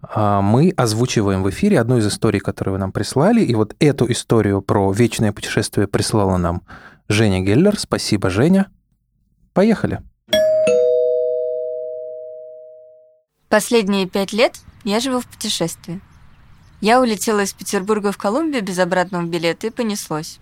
а, 0.01 0.41
мы 0.41 0.73
озвучиваем 0.77 1.43
в 1.43 1.49
эфире 1.49 1.79
одну 1.79 1.97
из 1.97 2.07
историй, 2.07 2.39
которую 2.39 2.73
вы 2.73 2.79
нам 2.79 2.91
прислали. 2.91 3.41
И 3.41 3.55
вот 3.55 3.75
эту 3.79 4.09
историю 4.11 4.61
про 4.61 4.91
вечное 4.91 5.31
путешествие 5.31 5.87
прислала 5.87 6.37
нам 6.37 6.61
Женя 7.11 7.41
Геллер. 7.41 7.79
Спасибо, 7.79 8.29
Женя. 8.29 8.71
Поехали. 9.53 10.01
Последние 13.49 14.07
пять 14.07 14.33
лет 14.33 14.59
я 14.83 14.99
живу 14.99 15.19
в 15.19 15.27
путешествии. 15.27 15.99
Я 16.79 17.01
улетела 17.01 17.41
из 17.41 17.53
Петербурга 17.53 18.11
в 18.11 18.17
Колумбию 18.17 18.63
без 18.63 18.79
обратного 18.79 19.23
билета 19.23 19.67
и 19.67 19.71
понеслось. 19.71 20.39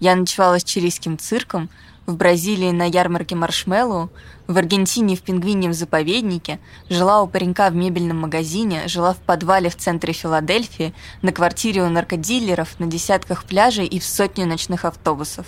Я 0.00 0.16
ночевала 0.16 0.58
с 0.58 0.64
чилийским 0.64 1.18
цирком– 1.18 1.70
в 2.08 2.16
Бразилии 2.16 2.70
на 2.70 2.84
ярмарке 2.84 3.36
маршмеллоу, 3.36 4.08
в 4.46 4.56
Аргентине 4.56 5.14
в 5.14 5.20
пингвиньем 5.20 5.74
заповеднике, 5.74 6.58
жила 6.88 7.22
у 7.22 7.28
паренька 7.28 7.68
в 7.68 7.74
мебельном 7.74 8.18
магазине, 8.18 8.88
жила 8.88 9.12
в 9.12 9.18
подвале 9.18 9.68
в 9.68 9.76
центре 9.76 10.14
Филадельфии, 10.14 10.94
на 11.20 11.32
квартире 11.32 11.82
у 11.82 11.90
наркодилеров, 11.90 12.80
на 12.80 12.86
десятках 12.86 13.44
пляжей 13.44 13.86
и 13.86 14.00
в 14.00 14.04
сотне 14.04 14.46
ночных 14.46 14.86
автобусов. 14.86 15.46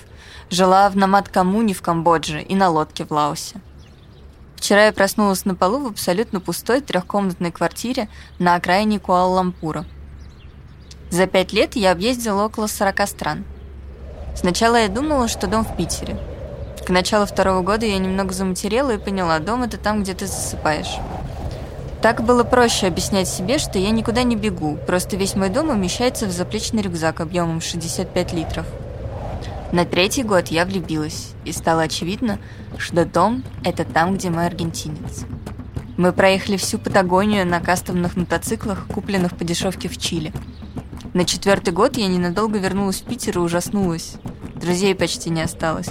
Жила 0.51 0.91
в 0.91 0.97
Намат-Камуне 0.97 1.73
в 1.73 1.81
Камбодже 1.81 2.43
и 2.43 2.55
на 2.55 2.69
лодке 2.69 3.07
в 3.07 3.11
Лаосе. 3.11 3.57
Вчера 4.57 4.85
я 4.85 4.93
проснулась 4.93 5.47
на 5.47 5.55
полу 5.55 5.79
в 5.79 5.87
абсолютно 5.87 6.41
пустой 6.41 6.83
трехкомнатной 6.83 7.53
квартире 7.53 8.11
на 8.39 8.55
окраине 8.55 8.99
Куала-Лампура. 8.99 9.87
За 11.09 11.27
пять 11.27 11.55
лет 11.55 11.75
я 11.75 11.93
объездила 11.93 12.45
около 12.45 12.67
40 12.67 13.09
стран. 13.09 13.45
Сначала 14.37 14.77
я 14.77 14.89
думала, 14.89 15.27
что 15.27 15.47
дом 15.47 15.65
в 15.65 15.75
Питере– 15.75 16.19
к 16.85 16.91
началу 16.91 17.27
второго 17.27 17.63
года 17.63 17.87
я 17.87 17.99
немного 17.99 18.33
заматерела 18.33 18.93
и 18.93 18.99
поняла, 18.99 19.39
дом 19.39 19.63
это 19.63 19.77
там, 19.77 20.03
где 20.03 20.15
ты 20.15 20.27
засыпаешь. 20.27 20.99
Так 22.03 22.25
было 22.25 22.45
проще 22.45 22.87
объяснять 22.87 23.29
себе, 23.29 23.59
что 23.59 23.79
я 23.79 23.91
никуда 23.91 24.23
не 24.23 24.35
бегу, 24.35 24.79
просто 24.87 25.17
весь 25.17 25.35
мой 25.35 25.51
дом 25.51 25.69
умещается 25.69 26.27
в 26.27 26.31
заплечный 26.31 26.83
рюкзак 26.83 27.21
объемом 27.21 27.61
65 27.61 28.33
литров. 28.33 28.67
На 29.73 29.85
третий 29.85 30.23
год 30.23 30.49
я 30.49 30.65
влюбилась, 30.65 31.33
и 31.45 31.53
стало 31.53 31.83
очевидно, 31.83 32.39
что 32.79 33.05
дом– 33.05 33.45
это 33.65 33.85
там, 33.85 34.15
где 34.15 34.31
мой 34.31 34.47
аргентинец. 34.47 35.25
Мы 35.97 36.13
проехали 36.13 36.57
всю 36.57 36.79
Патагонию 36.79 37.47
на 37.47 37.61
кастомных 37.61 38.17
мотоциклах, 38.17 38.87
купленных 38.87 39.37
по 39.37 39.45
дешевке 39.45 39.89
в 39.89 39.99
Чили. 39.99 40.33
На 41.13 41.27
четвертый 41.27 41.75
год 41.75 41.99
я 41.99 42.07
ненадолго 42.07 42.59
вернулась 42.59 43.03
в 43.03 43.05
Питер 43.05 43.37
и 43.37 43.41
ужаснулась. 43.41 44.15
Друзей 44.55 44.95
почти 44.95 45.29
не 45.29 45.43
осталось. 45.43 45.91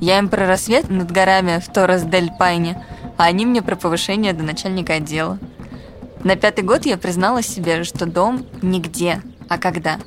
Я 0.00 0.18
им 0.18 0.28
про 0.28 0.46
рассвет 0.46 0.88
над 0.88 1.10
горами 1.12 1.60
в 1.60 1.70
Торрес-дель-Пайне, 1.70 2.82
а 3.18 3.24
они 3.24 3.44
мне 3.44 3.60
про 3.60 3.76
повышение 3.76 4.32
до 4.32 4.42
начальника 4.42 4.94
отдела. 4.94 5.38
На 6.24 6.36
пятый 6.36 6.64
год 6.64 6.86
я 6.86 6.96
признала 6.96 7.42
себе, 7.42 7.84
что 7.84 8.06
дом 8.06 8.46
нигде, 8.62 9.20
а 9.48 9.58
когда. 9.58 9.98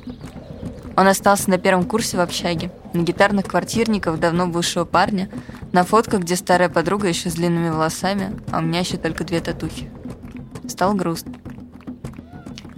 Он 0.96 1.06
остался 1.06 1.48
на 1.48 1.58
первом 1.58 1.84
курсе 1.84 2.16
в 2.16 2.20
общаге, 2.20 2.72
на 2.92 3.02
гитарных 3.02 3.46
квартирниках 3.46 4.18
давно 4.18 4.48
бывшего 4.48 4.84
парня, 4.84 5.28
на 5.72 5.84
фотках, 5.84 6.20
где 6.20 6.36
старая 6.36 6.68
подруга 6.68 7.08
еще 7.08 7.30
с 7.30 7.34
длинными 7.34 7.70
волосами, 7.70 8.36
а 8.50 8.58
у 8.58 8.62
меня 8.62 8.80
еще 8.80 8.96
только 8.96 9.24
две 9.24 9.40
татухи. 9.40 9.90
Стал 10.68 10.94
грустно. 10.94 11.34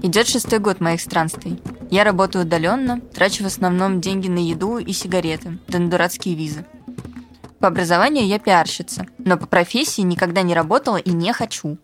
Идет 0.02 0.28
шестой 0.28 0.58
год 0.58 0.80
моих 0.80 1.00
странствий. 1.00 1.60
Я 1.90 2.04
работаю 2.04 2.44
удаленно, 2.44 3.00
трачу 3.00 3.44
в 3.44 3.46
основном 3.46 4.00
деньги 4.00 4.28
на 4.28 4.38
еду 4.38 4.78
и 4.78 4.92
сигареты, 4.92 5.58
да 5.68 5.78
на 5.78 5.88
дурацкие 5.88 6.34
визы. 6.34 6.64
По 7.60 7.68
образованию 7.68 8.26
я 8.26 8.38
пиарщица, 8.38 9.06
но 9.18 9.36
по 9.36 9.46
профессии 9.46 10.02
никогда 10.02 10.42
не 10.42 10.54
работала 10.54 10.96
и 10.96 11.10
не 11.10 11.32
хочу. 11.32 11.78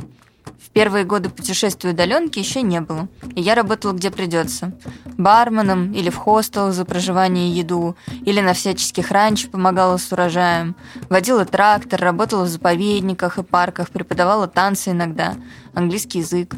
В 0.59 0.71
первые 0.71 1.05
годы 1.05 1.29
путешествия 1.29 1.91
удаленки 1.91 2.39
еще 2.39 2.63
не 2.63 2.81
было, 2.81 3.09
и 3.35 3.41
я 3.41 3.55
работала 3.55 3.93
где 3.93 4.11
придется. 4.11 4.73
Барменом 5.19 5.93
или 5.93 6.09
в 6.09 6.17
хостел 6.17 6.73
за 6.73 6.85
проживание 6.85 7.49
и 7.49 7.53
еду, 7.53 7.97
или 8.25 8.41
на 8.41 8.55
всяческих 8.55 9.11
ранчо 9.11 9.49
помогала 9.51 9.97
с 9.97 10.11
урожаем, 10.13 10.77
водила 11.09 11.45
трактор, 11.45 12.01
работала 12.01 12.45
в 12.45 12.49
заповедниках 12.49 13.39
и 13.39 13.43
парках, 13.43 13.91
преподавала 13.91 14.47
танцы 14.47 14.91
иногда, 14.91 15.37
английский 15.75 16.21
язык. 16.21 16.55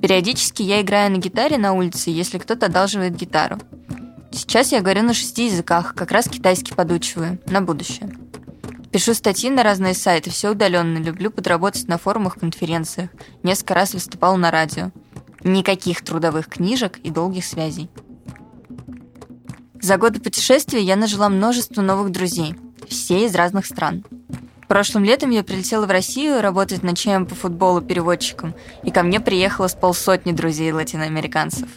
Периодически 0.00 0.62
я 0.62 0.80
играю 0.82 1.12
на 1.12 1.16
гитаре 1.16 1.58
на 1.58 1.74
улице, 1.74 2.10
если 2.10 2.38
кто-то 2.38 2.66
одалживает 2.66 3.16
гитару. 3.16 3.58
Сейчас 4.32 4.72
я 4.72 4.80
говорю 4.80 5.02
на 5.02 5.14
шести 5.14 5.46
языках, 5.46 5.94
как 5.94 6.10
раз 6.10 6.28
китайский 6.28 6.74
подучиваю, 6.74 7.38
на 7.46 7.60
будущее. 7.60 8.10
Пишу 8.92 9.14
статьи 9.14 9.48
на 9.48 9.62
разные 9.62 9.94
сайты, 9.94 10.28
все 10.28 10.50
удаленно, 10.50 10.98
люблю 10.98 11.30
подработать 11.30 11.88
на 11.88 11.96
форумах, 11.96 12.36
конференциях. 12.36 13.08
Несколько 13.42 13.74
раз 13.74 13.94
выступал 13.94 14.36
на 14.36 14.50
радио. 14.50 14.92
Никаких 15.42 16.04
трудовых 16.04 16.46
книжек 16.48 16.98
и 16.98 17.10
долгих 17.10 17.46
связей. 17.46 17.88
За 19.80 19.96
годы 19.96 20.20
путешествия 20.20 20.82
я 20.82 20.96
нажила 20.96 21.28
множество 21.30 21.80
новых 21.80 22.12
друзей, 22.12 22.54
все 22.86 23.24
из 23.24 23.34
разных 23.34 23.64
стран. 23.66 24.04
Прошлым 24.68 25.04
летом 25.04 25.30
я 25.30 25.42
прилетела 25.42 25.86
в 25.86 25.90
Россию 25.90 26.40
работать 26.40 26.82
ночами 26.82 27.24
по 27.24 27.34
футболу 27.34 27.80
переводчиком, 27.80 28.54
и 28.84 28.90
ко 28.90 29.02
мне 29.02 29.20
приехало 29.20 29.68
с 29.68 29.74
полсотни 29.74 30.32
друзей 30.32 30.70
латиноамериканцев. 30.70 31.68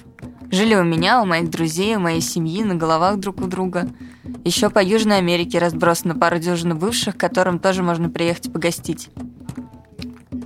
Жили 0.52 0.76
у 0.76 0.84
меня, 0.84 1.22
у 1.22 1.26
моих 1.26 1.50
друзей, 1.50 1.96
у 1.96 2.00
моей 2.00 2.22
семьи, 2.22 2.64
на 2.64 2.76
головах 2.76 3.18
друг 3.18 3.42
у 3.42 3.48
друга. 3.48 3.90
Еще 4.44 4.70
по 4.70 4.84
Южной 4.84 5.18
Америке 5.18 5.60
разбросано 5.60 6.16
пару 6.16 6.40
дюжин 6.40 6.78
бывших, 6.78 7.16
к 7.16 7.20
которым 7.20 7.60
тоже 7.60 7.84
можно 7.84 8.10
приехать 8.10 8.52
погостить. 8.52 9.10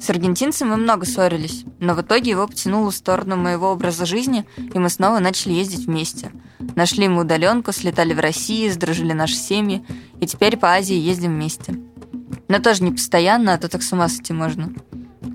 С 0.01 0.09
аргентинцем 0.09 0.69
мы 0.69 0.77
много 0.77 1.05
ссорились, 1.05 1.65
но 1.79 1.93
в 1.93 2.01
итоге 2.01 2.31
его 2.31 2.48
потянуло 2.48 2.91
в 2.91 2.95
сторону 2.95 3.36
моего 3.36 3.71
образа 3.71 4.05
жизни, 4.05 4.45
и 4.57 4.79
мы 4.79 4.89
снова 4.89 5.19
начали 5.19 5.53
ездить 5.53 5.88
вместе. 5.88 6.31
Нашли 6.75 7.03
ему 7.03 7.21
удаленку, 7.21 7.74
слетали 7.74 8.13
в 8.13 8.19
Россию, 8.19 8.71
сдружили 8.71 9.12
наши 9.12 9.36
семьи, 9.36 9.86
и 10.21 10.25
теперь 10.25 10.55
по 10.55 10.71
Азии 10.71 10.95
ездим 10.95 11.33
вместе. 11.33 11.75
Но 12.48 12.59
тоже 12.59 12.83
не 12.83 12.91
постоянно, 12.91 13.53
а 13.53 13.57
то 13.57 13.67
так 13.67 13.83
с 13.83 13.91
ума 13.91 14.07
сойти 14.07 14.31
можно. 14.31 14.74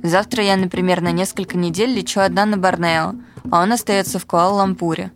Завтра 0.03 0.43
я, 0.43 0.57
например, 0.57 1.03
на 1.03 1.13
несколько 1.13 1.59
недель 1.59 1.91
лечу 1.91 2.21
одна 2.21 2.47
на 2.47 2.57
Борнео, 2.57 3.15
а 3.51 3.63
он 3.63 3.73
остается 3.73 4.19
в 4.19 4.27
Куала-Лампуре. 4.27 5.13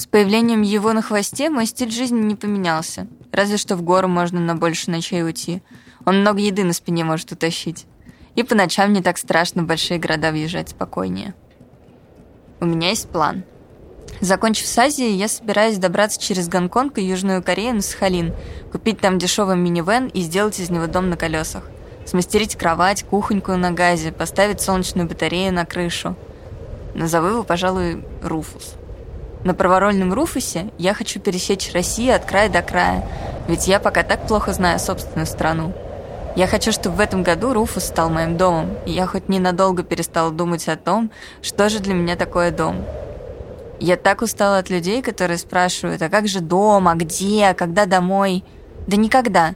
С 0.00 0.06
появлением 0.06 0.62
его 0.62 0.94
на 0.94 1.02
хвосте 1.02 1.50
мой 1.50 1.66
стиль 1.66 1.90
жизни 1.90 2.20
не 2.20 2.34
поменялся. 2.34 3.06
Разве 3.32 3.58
что 3.58 3.76
в 3.76 3.82
гору 3.82 4.08
можно 4.08 4.40
на 4.40 4.54
больше 4.54 4.90
ночей 4.90 5.22
уйти. 5.22 5.62
Он 6.06 6.22
много 6.22 6.40
еды 6.40 6.64
на 6.64 6.72
спине 6.72 7.04
может 7.04 7.32
утащить. 7.32 7.84
И 8.34 8.42
по 8.42 8.54
ночам 8.54 8.94
не 8.94 9.02
так 9.02 9.18
страшно 9.18 9.62
в 9.62 9.66
большие 9.66 10.00
города 10.00 10.30
въезжать 10.30 10.70
спокойнее. 10.70 11.34
У 12.60 12.64
меня 12.64 12.88
есть 12.88 13.10
план. 13.10 13.44
Закончив 14.22 14.66
с 14.66 14.78
Азией, 14.78 15.18
я 15.18 15.28
собираюсь 15.28 15.76
добраться 15.76 16.18
через 16.18 16.48
Гонконг 16.48 16.96
и 16.96 17.04
Южную 17.04 17.42
Корею 17.42 17.74
на 17.74 17.82
Сахалин, 17.82 18.32
купить 18.72 19.00
там 19.00 19.18
дешевый 19.18 19.58
минивэн 19.58 20.06
и 20.06 20.22
сделать 20.22 20.60
из 20.60 20.70
него 20.70 20.86
дом 20.86 21.10
на 21.10 21.18
колесах. 21.18 21.64
Смастерить 22.06 22.56
кровать, 22.56 23.02
кухоньку 23.02 23.52
на 23.52 23.70
газе, 23.70 24.12
поставить 24.12 24.62
солнечную 24.62 25.06
батарею 25.06 25.52
на 25.52 25.66
крышу. 25.66 26.16
Назову 26.94 27.26
его, 27.26 27.44
пожалуй, 27.44 28.02
Руфус. 28.22 28.79
На 29.44 29.54
праворольном 29.54 30.12
Руфусе 30.12 30.70
я 30.76 30.92
хочу 30.92 31.18
пересечь 31.18 31.72
Россию 31.72 32.14
от 32.14 32.24
края 32.24 32.50
до 32.50 32.60
края, 32.60 33.08
ведь 33.48 33.68
я 33.68 33.80
пока 33.80 34.02
так 34.02 34.26
плохо 34.26 34.52
знаю 34.52 34.78
собственную 34.78 35.26
страну. 35.26 35.72
Я 36.36 36.46
хочу, 36.46 36.72
чтобы 36.72 36.96
в 36.96 37.00
этом 37.00 37.22
году 37.22 37.54
Руфус 37.54 37.84
стал 37.84 38.10
моим 38.10 38.36
домом, 38.36 38.76
и 38.86 38.92
я 38.92 39.06
хоть 39.06 39.28
ненадолго 39.28 39.82
перестала 39.82 40.30
думать 40.30 40.68
о 40.68 40.76
том, 40.76 41.10
что 41.42 41.68
же 41.68 41.80
для 41.80 41.94
меня 41.94 42.16
такое 42.16 42.50
дом. 42.50 42.84
Я 43.80 43.96
так 43.96 44.20
устала 44.20 44.58
от 44.58 44.68
людей, 44.68 45.00
которые 45.00 45.38
спрашивают, 45.38 46.02
а 46.02 46.10
как 46.10 46.28
же 46.28 46.40
дом, 46.40 46.86
а 46.86 46.94
где, 46.94 47.46
а 47.46 47.54
когда 47.54 47.86
домой? 47.86 48.44
Да 48.86 48.96
никогда. 48.96 49.54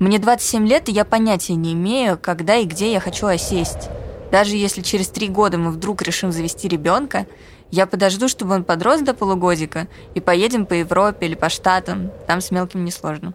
Мне 0.00 0.18
27 0.18 0.66
лет, 0.66 0.88
и 0.88 0.92
я 0.92 1.04
понятия 1.04 1.54
не 1.54 1.72
имею, 1.74 2.18
когда 2.18 2.56
и 2.56 2.64
где 2.64 2.92
я 2.92 2.98
хочу 2.98 3.28
осесть. 3.28 3.88
Даже 4.32 4.56
если 4.56 4.80
через 4.82 5.08
три 5.08 5.28
года 5.28 5.58
мы 5.58 5.70
вдруг 5.70 6.02
решим 6.02 6.32
завести 6.32 6.66
ребенка, 6.66 7.26
я 7.72 7.86
подожду, 7.86 8.28
чтобы 8.28 8.54
он 8.54 8.64
подрос 8.64 9.00
до 9.00 9.14
полугодика, 9.14 9.88
и 10.14 10.20
поедем 10.20 10.66
по 10.66 10.74
Европе 10.74 11.26
или 11.26 11.34
по 11.34 11.48
Штатам. 11.48 12.10
Там 12.26 12.40
с 12.40 12.50
мелким 12.50 12.84
несложно. 12.84 13.34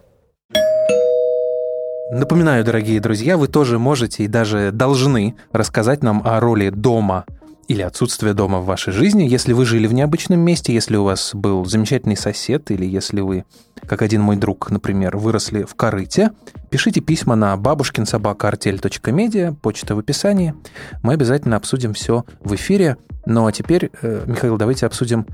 Напоминаю, 2.10 2.64
дорогие 2.64 3.00
друзья, 3.00 3.36
вы 3.36 3.48
тоже 3.48 3.78
можете 3.78 4.24
и 4.24 4.28
даже 4.28 4.70
должны 4.72 5.34
рассказать 5.52 6.02
нам 6.02 6.22
о 6.24 6.40
роли 6.40 6.70
дома 6.70 7.26
или 7.68 7.82
отсутствия 7.82 8.32
дома 8.32 8.60
в 8.60 8.64
вашей 8.64 8.94
жизни, 8.94 9.24
если 9.24 9.52
вы 9.52 9.66
жили 9.66 9.86
в 9.86 9.92
необычном 9.92 10.40
месте, 10.40 10.72
если 10.72 10.96
у 10.96 11.04
вас 11.04 11.32
был 11.34 11.66
замечательный 11.66 12.16
сосед, 12.16 12.70
или 12.70 12.86
если 12.86 13.20
вы, 13.20 13.44
как 13.86 14.00
один 14.00 14.22
мой 14.22 14.36
друг, 14.36 14.70
например, 14.70 15.18
выросли 15.18 15.64
в 15.64 15.74
корыте, 15.74 16.32
пишите 16.70 17.02
письма 17.02 17.36
на 17.36 17.54
бабушкинсобакаартель.медиа, 17.58 19.52
почта 19.52 19.94
в 19.94 19.98
описании. 19.98 20.54
Мы 21.02 21.12
обязательно 21.12 21.56
обсудим 21.56 21.92
все 21.92 22.24
в 22.40 22.54
эфире. 22.54 22.96
Ну 23.26 23.46
а 23.46 23.52
теперь, 23.52 23.90
э, 24.00 24.24
Михаил, 24.26 24.56
давайте 24.56 24.86
обсудим 24.86 25.26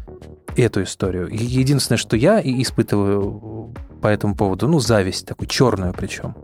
эту 0.57 0.83
историю. 0.83 1.29
Единственное, 1.31 1.99
что 1.99 2.17
я 2.17 2.41
испытываю 2.41 3.73
по 4.03 4.09
этому 4.09 4.35
поводу, 4.35 4.67
ну, 4.67 4.81
зависть, 4.81 5.25
такую 5.27 5.47
черную 5.47 5.95
причем. 5.97 6.35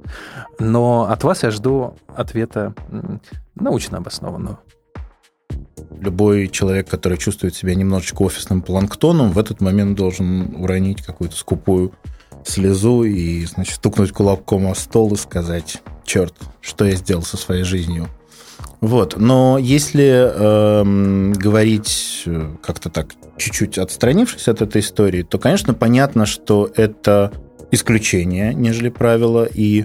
Но 0.61 1.09
от 1.11 1.25
вас 1.25 1.43
я 1.43 1.51
жду 1.51 1.97
ответа 2.15 2.75
научно 3.57 3.99
обоснованного. 3.99 4.61
Любой 5.99 6.49
человек, 6.49 6.89
который 6.89 7.19
чувствует 7.19 7.55
себя 7.55 7.75
немножечко 7.75 8.23
офисным 8.23 8.63
планктоном, 8.63 9.33
в 9.33 9.39
этот 9.39 9.61
момент 9.61 9.97
должен 9.97 10.55
уронить 10.55 11.03
какую-то 11.03 11.37
скупую 11.37 11.93
слезу 12.45 13.03
и, 13.03 13.45
значит, 13.45 13.77
стукнуть 13.77 14.13
кулаком 14.13 14.67
о 14.67 14.75
стол 14.75 15.13
и 15.15 15.17
сказать, 15.17 15.83
черт, 16.05 16.35
что 16.61 16.85
я 16.85 16.97
сделал 16.97 17.23
со 17.23 17.37
своей 17.37 17.65
жизнью. 17.65 18.09
Вот, 18.81 19.17
но 19.19 19.59
если 19.59 20.81
эм, 20.81 21.33
э, 21.33 21.35
говорить 21.35 22.25
как-то 22.63 22.89
так, 22.89 23.13
чуть-чуть 23.37 23.79
отстранившись 23.79 24.49
от 24.49 24.63
этой 24.63 24.81
истории, 24.81 25.23
то, 25.23 25.39
конечно, 25.39 25.75
понятно, 25.75 26.25
что 26.25 26.71
это 26.77 27.33
исключение, 27.71 28.55
нежели 28.55 28.89
правило, 28.89 29.45
и 29.45 29.85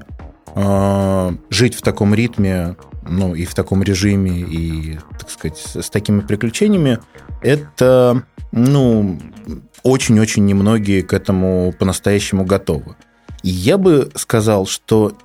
жить 1.50 1.76
в 1.76 1.82
таком 1.82 2.14
ритме, 2.14 2.76
ну 3.08 3.36
и 3.36 3.46
в 3.46 3.54
таком 3.54 3.84
режиме, 3.84 4.40
и, 4.42 5.00
так 5.20 5.30
сказать, 5.30 5.58
с 5.58 5.90
такими 5.90 6.22
приключениями, 6.22 7.00
это, 7.42 8.24
ну, 8.52 9.20
очень-очень 9.84 10.46
немногие 10.46 11.04
к 11.04 11.14
этому 11.14 11.74
по-настоящему 11.78 12.46
готовы. 12.46 12.96
И 13.44 13.50
я 13.50 13.78
бы 13.78 14.10
сказал, 14.16 14.66
что 14.66 15.18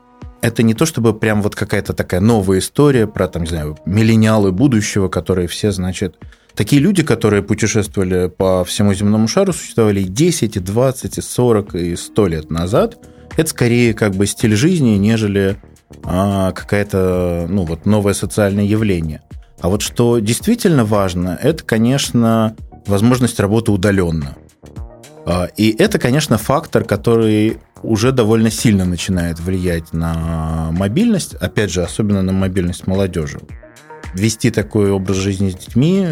это 0.42 0.62
не 0.62 0.74
то 0.74 0.84
чтобы 0.86 1.14
прям 1.14 1.42
вот 1.42 1.54
какая-то 1.54 1.92
такая 1.92 2.20
новая 2.20 2.58
история 2.58 3.06
про, 3.06 3.28
там, 3.28 3.42
не 3.42 3.48
знаю, 3.48 3.78
миллениалы 3.86 4.52
будущего, 4.52 5.08
которые 5.08 5.48
все, 5.48 5.72
значит, 5.72 6.16
Такие 6.54 6.82
люди, 6.82 7.02
которые 7.02 7.42
путешествовали 7.42 8.28
по 8.28 8.64
всему 8.64 8.92
земному 8.92 9.28
шару, 9.28 9.52
существовали 9.52 10.00
и 10.00 10.04
10, 10.04 10.56
и 10.56 10.60
20, 10.60 11.18
и 11.18 11.20
40, 11.20 11.74
и 11.74 11.96
100 11.96 12.26
лет 12.26 12.50
назад. 12.50 12.98
Это 13.40 13.48
скорее 13.48 13.94
как 13.94 14.14
бы 14.16 14.26
стиль 14.26 14.54
жизни, 14.54 14.98
нежели 14.98 15.56
а, 16.04 16.52
какая-то 16.52 17.46
ну, 17.48 17.64
вот 17.64 17.86
новое 17.86 18.12
социальное 18.12 18.64
явление. 18.64 19.22
А 19.62 19.70
вот 19.70 19.80
что 19.80 20.18
действительно 20.18 20.84
важно, 20.84 21.38
это, 21.40 21.64
конечно, 21.64 22.54
возможность 22.84 23.40
работы 23.40 23.72
удаленно. 23.72 24.36
А, 25.24 25.48
и 25.56 25.74
это, 25.74 25.98
конечно, 25.98 26.36
фактор, 26.36 26.84
который 26.84 27.56
уже 27.82 28.12
довольно 28.12 28.50
сильно 28.50 28.84
начинает 28.84 29.40
влиять 29.40 29.94
на 29.94 30.68
мобильность, 30.72 31.32
опять 31.32 31.70
же, 31.70 31.82
особенно 31.82 32.20
на 32.20 32.32
мобильность 32.32 32.86
молодежи 32.86 33.40
вести 34.12 34.50
такой 34.50 34.90
образ 34.90 35.16
жизни 35.16 35.48
с 35.48 35.54
детьми, 35.54 36.04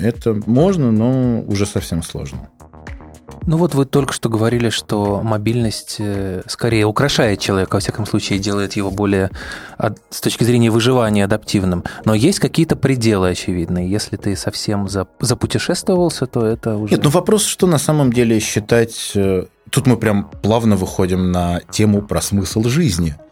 это 0.00 0.40
можно, 0.46 0.92
но 0.92 1.40
уже 1.42 1.66
совсем 1.66 2.04
сложно. 2.04 2.50
Ну 3.48 3.56
вот 3.56 3.74
вы 3.74 3.86
только 3.86 4.12
что 4.12 4.28
говорили, 4.28 4.68
что 4.68 5.22
мобильность 5.22 5.96
э, 6.00 6.42
скорее 6.48 6.84
украшает 6.84 7.40
человека, 7.40 7.76
во 7.76 7.80
всяком 7.80 8.04
случае, 8.04 8.38
делает 8.38 8.74
его 8.74 8.90
более 8.90 9.30
с 10.10 10.20
точки 10.20 10.44
зрения 10.44 10.70
выживания 10.70 11.24
адаптивным. 11.24 11.82
Но 12.04 12.12
есть 12.12 12.40
какие-то 12.40 12.76
пределы 12.76 13.30
очевидные. 13.30 13.90
Если 13.90 14.18
ты 14.18 14.36
совсем 14.36 14.86
запутешествовался, 15.20 16.26
то 16.26 16.44
это 16.44 16.76
уже... 16.76 16.92
Нет, 16.92 17.04
ну 17.04 17.08
вопрос, 17.08 17.46
что 17.46 17.66
на 17.66 17.78
самом 17.78 18.12
деле 18.12 18.38
считать... 18.38 19.12
Э, 19.14 19.46
тут 19.70 19.86
мы 19.86 19.96
прям 19.96 20.30
плавно 20.42 20.76
выходим 20.76 21.32
на 21.32 21.62
тему 21.70 22.02
про 22.02 22.20
смысл 22.20 22.64
жизни– 22.64 23.16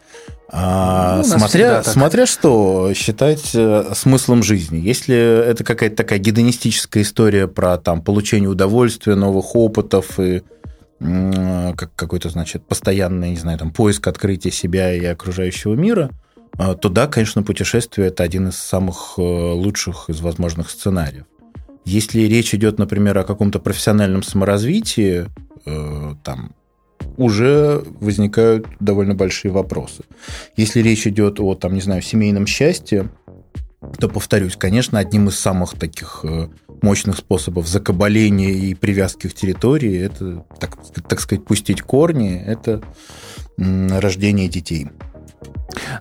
а, 0.48 1.16
ну, 1.18 1.24
смотря, 1.24 1.82
смотря 1.82 2.26
что 2.26 2.92
считать 2.94 3.50
э, 3.54 3.92
смыслом 3.94 4.42
жизни. 4.42 4.78
Если 4.78 5.16
это 5.16 5.64
какая-то 5.64 5.96
такая 5.96 6.18
гедонистическая 6.18 7.02
история 7.02 7.48
про 7.48 7.78
там, 7.78 8.00
получение 8.00 8.48
удовольствия, 8.48 9.16
новых 9.16 9.56
опытов 9.56 10.20
и 10.20 10.42
как 10.98 11.90
какой-то, 11.94 12.30
значит, 12.30 12.66
постоянный, 12.66 13.30
не 13.30 13.36
знаю, 13.36 13.58
там, 13.58 13.70
поиск 13.70 14.06
открытия 14.06 14.50
себя 14.50 14.94
и 14.94 15.04
окружающего 15.04 15.74
мира, 15.74 16.10
а, 16.56 16.74
то 16.74 16.88
да, 16.88 17.06
конечно, 17.06 17.42
путешествие– 17.42 18.08
это 18.08 18.22
один 18.22 18.48
из 18.48 18.56
самых 18.56 19.14
э, 19.18 19.20
лучших 19.20 20.08
из 20.08 20.20
возможных 20.20 20.70
сценариев. 20.70 21.24
Если 21.84 22.22
речь 22.22 22.54
идет, 22.54 22.78
например, 22.78 23.18
о 23.18 23.24
каком-то 23.24 23.58
профессиональном 23.58 24.22
саморазвитии, 24.22 25.26
э, 25.66 26.14
там, 26.24 26.52
уже 27.16 27.83
возникают 28.00 28.66
довольно 28.81 29.14
большие 29.14 29.52
вопросы. 29.52 30.05
Если 30.57 30.81
речь 30.81 31.07
идет 31.07 31.40
о, 31.40 31.55
там, 31.55 31.74
не 31.74 31.81
знаю, 31.81 32.02
семейном 32.02 32.46
счастье, 32.46 33.09
то, 33.98 34.09
повторюсь, 34.09 34.57
конечно, 34.57 34.98
одним 34.98 35.29
из 35.29 35.38
самых 35.38 35.79
таких 35.79 36.20
э, 36.24 36.48
мощных 36.83 37.16
способов 37.18 37.66
закабаления 37.68 38.50
и 38.50 38.74
привязки 38.74 39.29
к 39.29 39.35
территории, 39.35 39.98
это, 39.98 40.44
так, 40.59 40.76
так 41.09 41.20
сказать, 41.20 41.44
пустить 41.44 41.83
корни, 41.83 42.37
это 42.37 42.83
рождение 43.57 44.48
детей. 44.48 44.88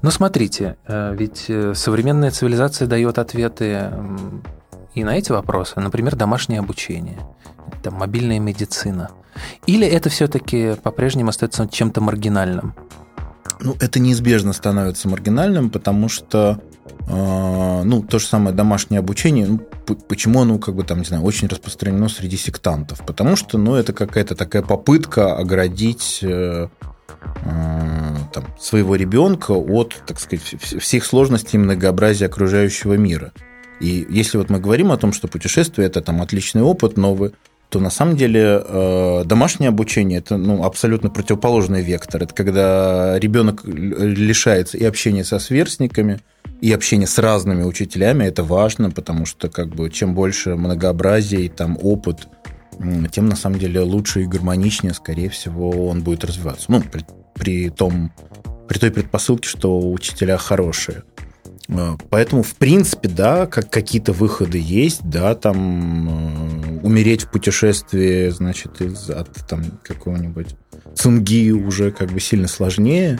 Но 0.01 0.09
смотрите, 0.11 0.77
э, 0.87 1.15
ведь 1.17 1.45
э, 1.47 1.73
современная 1.75 2.31
цивилизация 2.31 2.87
дает 2.87 3.19
ответы 3.19 3.91
и 4.93 5.03
на 5.03 5.17
эти 5.17 5.31
вопросы, 5.31 5.79
например, 5.79 6.15
домашнее 6.15 6.59
обучение, 6.59 7.19
там, 7.83 7.95
мобильная 7.95 8.39
медицина? 8.39 9.11
Или 9.65 9.87
это 9.87 10.09
все-таки 10.09 10.75
по-прежнему 10.81 11.29
остается 11.29 11.67
чем-то 11.67 12.01
маргинальным? 12.01 12.73
Ну, 13.59 13.75
это 13.79 13.99
неизбежно 13.99 14.53
становится 14.53 15.07
маргинальным, 15.07 15.69
потому 15.69 16.09
что 16.09 16.59
э, 17.07 17.81
ну, 17.83 18.03
то 18.03 18.19
же 18.19 18.25
самое 18.25 18.55
домашнее 18.55 18.99
обучение, 18.99 19.47
ну, 19.47 19.95
почему 19.95 20.41
оно, 20.41 20.57
как 20.57 20.75
бы 20.75 20.83
там, 20.83 20.99
не 20.99 21.05
знаю, 21.05 21.23
очень 21.23 21.47
распространено 21.47 22.09
среди 22.09 22.37
сектантов? 22.37 23.05
Потому 23.05 23.35
что, 23.35 23.57
ну, 23.57 23.75
это 23.75 23.93
какая-то 23.93 24.35
такая 24.35 24.61
попытка 24.61 25.37
оградить 25.37 26.19
э, 26.21 26.67
э, 27.45 28.15
там, 28.33 28.45
своего 28.59 28.95
ребенка 28.95 29.51
от, 29.51 29.95
так 30.05 30.19
сказать, 30.19 30.43
всех 30.61 31.05
сложностей 31.05 31.57
и 31.57 31.61
многообразия 31.61 32.25
окружающего 32.25 32.95
мира. 32.95 33.31
И 33.79 34.05
если 34.09 34.37
вот 34.37 34.49
мы 34.49 34.59
говорим 34.59 34.91
о 34.91 34.97
том, 34.97 35.13
что 35.13 35.27
путешествие– 35.27 35.87
это 35.87 36.01
там 36.01 36.21
отличный 36.21 36.61
опыт, 36.61 36.97
новый, 36.97 37.33
то 37.75 37.81
на 37.81 37.89
самом 37.89 38.15
деле 38.15 38.63
э, 38.63 39.23
домашнее 39.25 39.67
обучение 39.67 40.19
это 40.19 40.37
ну, 40.37 40.63
абсолютно 40.63 41.09
противоположный 41.09 41.81
вектор. 41.81 42.23
Это 42.23 42.33
когда 42.33 43.19
ребенок 43.19 43.65
лишается 43.65 44.77
и 44.77 44.85
общения 44.85 45.25
со 45.25 45.39
сверстниками, 45.39 46.21
и 46.61 46.71
общения 46.71 47.05
с 47.05 47.17
разными 47.17 47.63
учителями. 47.63 48.23
Это 48.23 48.45
важно, 48.45 48.91
потому 48.91 49.25
что 49.25 49.49
как 49.49 49.75
бы, 49.75 49.89
чем 49.89 50.15
больше 50.15 50.55
многообразия 50.55 51.41
и 51.41 51.49
там 51.49 51.77
опыт, 51.81 52.29
тем 53.11 53.27
на 53.27 53.35
самом 53.35 53.59
деле 53.59 53.81
лучше 53.81 54.21
и 54.21 54.25
гармоничнее, 54.25 54.93
скорее 54.93 55.27
всего, 55.29 55.89
он 55.89 56.01
будет 56.01 56.23
развиваться. 56.23 56.67
Ну, 56.69 56.81
при, 56.81 57.05
при, 57.33 57.69
том, 57.69 58.13
при 58.69 58.79
той 58.79 58.91
предпосылке, 58.91 59.49
что 59.49 59.91
учителя 59.91 60.37
хорошие. 60.37 61.03
Э, 61.67 61.97
поэтому, 62.09 62.43
в 62.43 62.55
принципе, 62.55 63.09
да, 63.09 63.45
как 63.47 63.69
какие-то 63.69 64.13
выходы 64.13 64.59
есть, 64.61 65.01
да, 65.03 65.35
там 65.35 66.79
э, 66.79 66.79
умереть 66.83 67.23
в 67.23 67.31
путешествии, 67.31 68.29
значит, 68.29 68.81
из, 68.81 69.09
от 69.09 69.31
там 69.47 69.63
какого-нибудь 69.83 70.55
цунги 70.95 71.51
уже 71.51 71.91
как 71.91 72.11
бы 72.11 72.19
сильно 72.19 72.47
сложнее, 72.47 73.19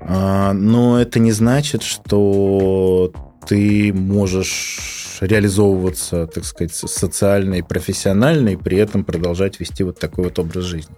а, 0.00 0.52
но 0.52 1.00
это 1.00 1.18
не 1.18 1.32
значит, 1.32 1.82
что 1.82 3.12
ты 3.46 3.92
можешь 3.92 5.18
реализовываться, 5.20 6.26
так 6.26 6.44
сказать, 6.44 6.74
социально 6.74 7.56
и 7.56 7.62
профессионально, 7.62 8.50
и 8.50 8.56
при 8.56 8.78
этом 8.78 9.04
продолжать 9.04 9.60
вести 9.60 9.82
вот 9.82 9.98
такой 9.98 10.24
вот 10.24 10.38
образ 10.38 10.64
жизни. 10.64 10.94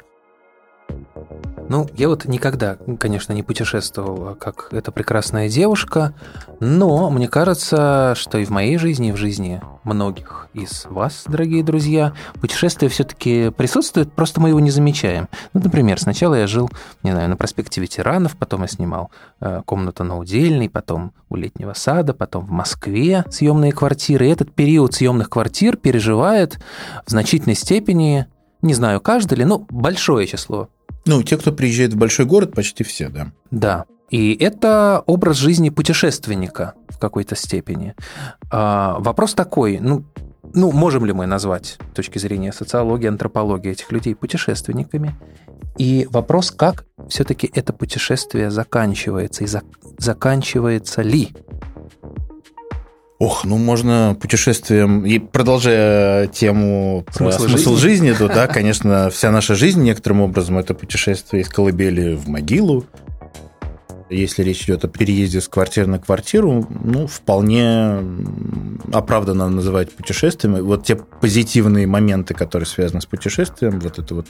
Ну, 1.73 1.89
я 1.97 2.11
вот 2.11 2.27
никогда, 2.27 2.77
конечно, 2.99 3.33
не 3.33 3.43
путешествовал 3.43 4.35
как 4.35 4.69
эта 4.73 4.93
прекрасная 4.93 5.49
девушка, 5.49 6.13
но 6.61 7.09
мне 7.09 7.29
кажется, 7.29 8.13
что 8.15 8.37
и 8.37 8.45
в 8.45 8.51
моей 8.51 8.77
жизни, 8.77 9.09
и 9.09 9.13
в 9.13 9.17
жизни 9.17 9.63
многих 9.83 10.49
из 10.53 10.85
вас, 10.85 11.25
дорогие 11.27 11.65
друзья, 11.65 12.13
путешествие 12.43 12.91
все-таки 12.91 13.51
присутствует, 13.57 14.13
просто 14.13 14.39
мы 14.39 14.51
его 14.51 14.61
не 14.61 14.71
замечаем. 14.71 15.31
Ну, 15.55 15.63
например, 15.65 15.99
сначала 15.99 16.35
я 16.35 16.47
жил, 16.47 16.69
не 17.03 17.13
знаю, 17.13 17.31
на 17.31 17.39
проспекте 17.39 17.81
ветеранов, 17.81 18.37
потом 18.37 18.61
я 18.61 18.69
снимал 18.69 19.11
э, 19.41 19.63
комнату 19.65 20.05
на 20.05 20.19
Удельной, 20.19 20.69
потом 20.69 21.15
у 21.31 21.37
Летнего 21.37 21.73
сада, 21.73 22.13
потом 22.13 22.45
в 22.45 22.51
Москве 22.51 23.25
съемные 23.31 23.73
квартиры. 23.73 24.27
И 24.27 24.31
этот 24.31 24.53
период 24.53 24.93
съемных 24.93 25.31
квартир 25.31 25.79
переживает 25.79 26.59
в 27.07 27.11
значительной 27.11 27.57
степени, 27.57 28.27
не 28.61 28.75
знаю, 28.75 29.01
каждый 29.01 29.39
ли, 29.39 29.47
но 29.47 29.65
большое 29.71 30.27
число 30.27 30.69
ну, 31.05 31.23
те, 31.23 31.37
кто 31.37 31.53
приезжает 31.53 31.95
в 31.95 31.97
большой 31.97 32.27
город, 32.27 32.55
почти 32.55 32.85
все, 32.85 33.09
да. 33.09 33.33
Да. 33.51 33.85
И 34.11 34.35
это 34.35 35.03
образ 35.07 35.38
жизни 35.38 35.71
путешественника 35.71 36.75
в 36.88 36.99
какой-то 36.99 37.35
степени. 37.35 37.95
А, 38.51 38.99
вопрос 38.99 39.35
такой, 39.35 39.79
ну, 39.81 40.05
ну, 40.55 40.71
можем 40.71 41.07
ли 41.07 41.12
мы 41.12 41.27
назвать 41.27 41.79
с 41.93 41.95
точки 41.95 42.19
зрения 42.19 42.53
социологии, 42.53 43.09
антропологии 43.09 43.73
этих 43.73 43.91
людей 43.91 44.15
путешественниками? 44.15 45.15
И 45.79 46.07
вопрос, 46.11 46.51
как 46.51 46.85
все-таки 47.09 47.51
это 47.55 47.73
путешествие 47.73 48.51
заканчивается 48.51 49.45
и 49.45 49.47
за, 49.47 49.62
заканчивается 49.99 51.03
ли? 51.03 51.35
Ох, 53.23 53.45
ну 53.45 53.57
можно 53.57 54.17
путешествием, 54.21 55.07
и 55.07 55.21
продолжая 55.21 56.27
тему 56.27 57.07
смысл 57.13 57.39
про 57.39 57.49
смысл 57.51 57.77
жизни, 57.77 58.09
жизни 58.09 58.19
то 58.19 58.27
да, 58.27 58.49
конечно, 58.49 59.11
вся 59.11 59.31
наша 59.31 59.55
жизнь 59.55 59.81
некоторым 59.81 60.23
образом 60.23 60.59
это 60.59 60.75
путешествие 60.75 61.43
из 61.43 61.49
колыбели 61.49 62.17
в 62.17 62.27
могилу. 62.27 62.85
Если 64.11 64.43
речь 64.43 64.65
идет 64.65 64.85
о 64.85 64.89
переезде 64.89 65.41
с 65.41 65.47
квартиры 65.47 65.87
на 65.87 66.01
квартиру, 66.01 66.67
ну, 66.69 67.07
вполне 67.07 67.99
оправданно 68.93 69.49
называть 69.49 69.93
путешествием. 69.93 70.57
Вот 70.57 70.85
те 70.85 70.97
позитивные 70.97 71.87
моменты, 71.87 72.35
которые 72.35 72.67
связаны 72.67 73.03
с 73.03 73.07
путешествием, 73.07 73.79
вот 73.79 74.01
это 74.01 74.17
вот 74.17 74.27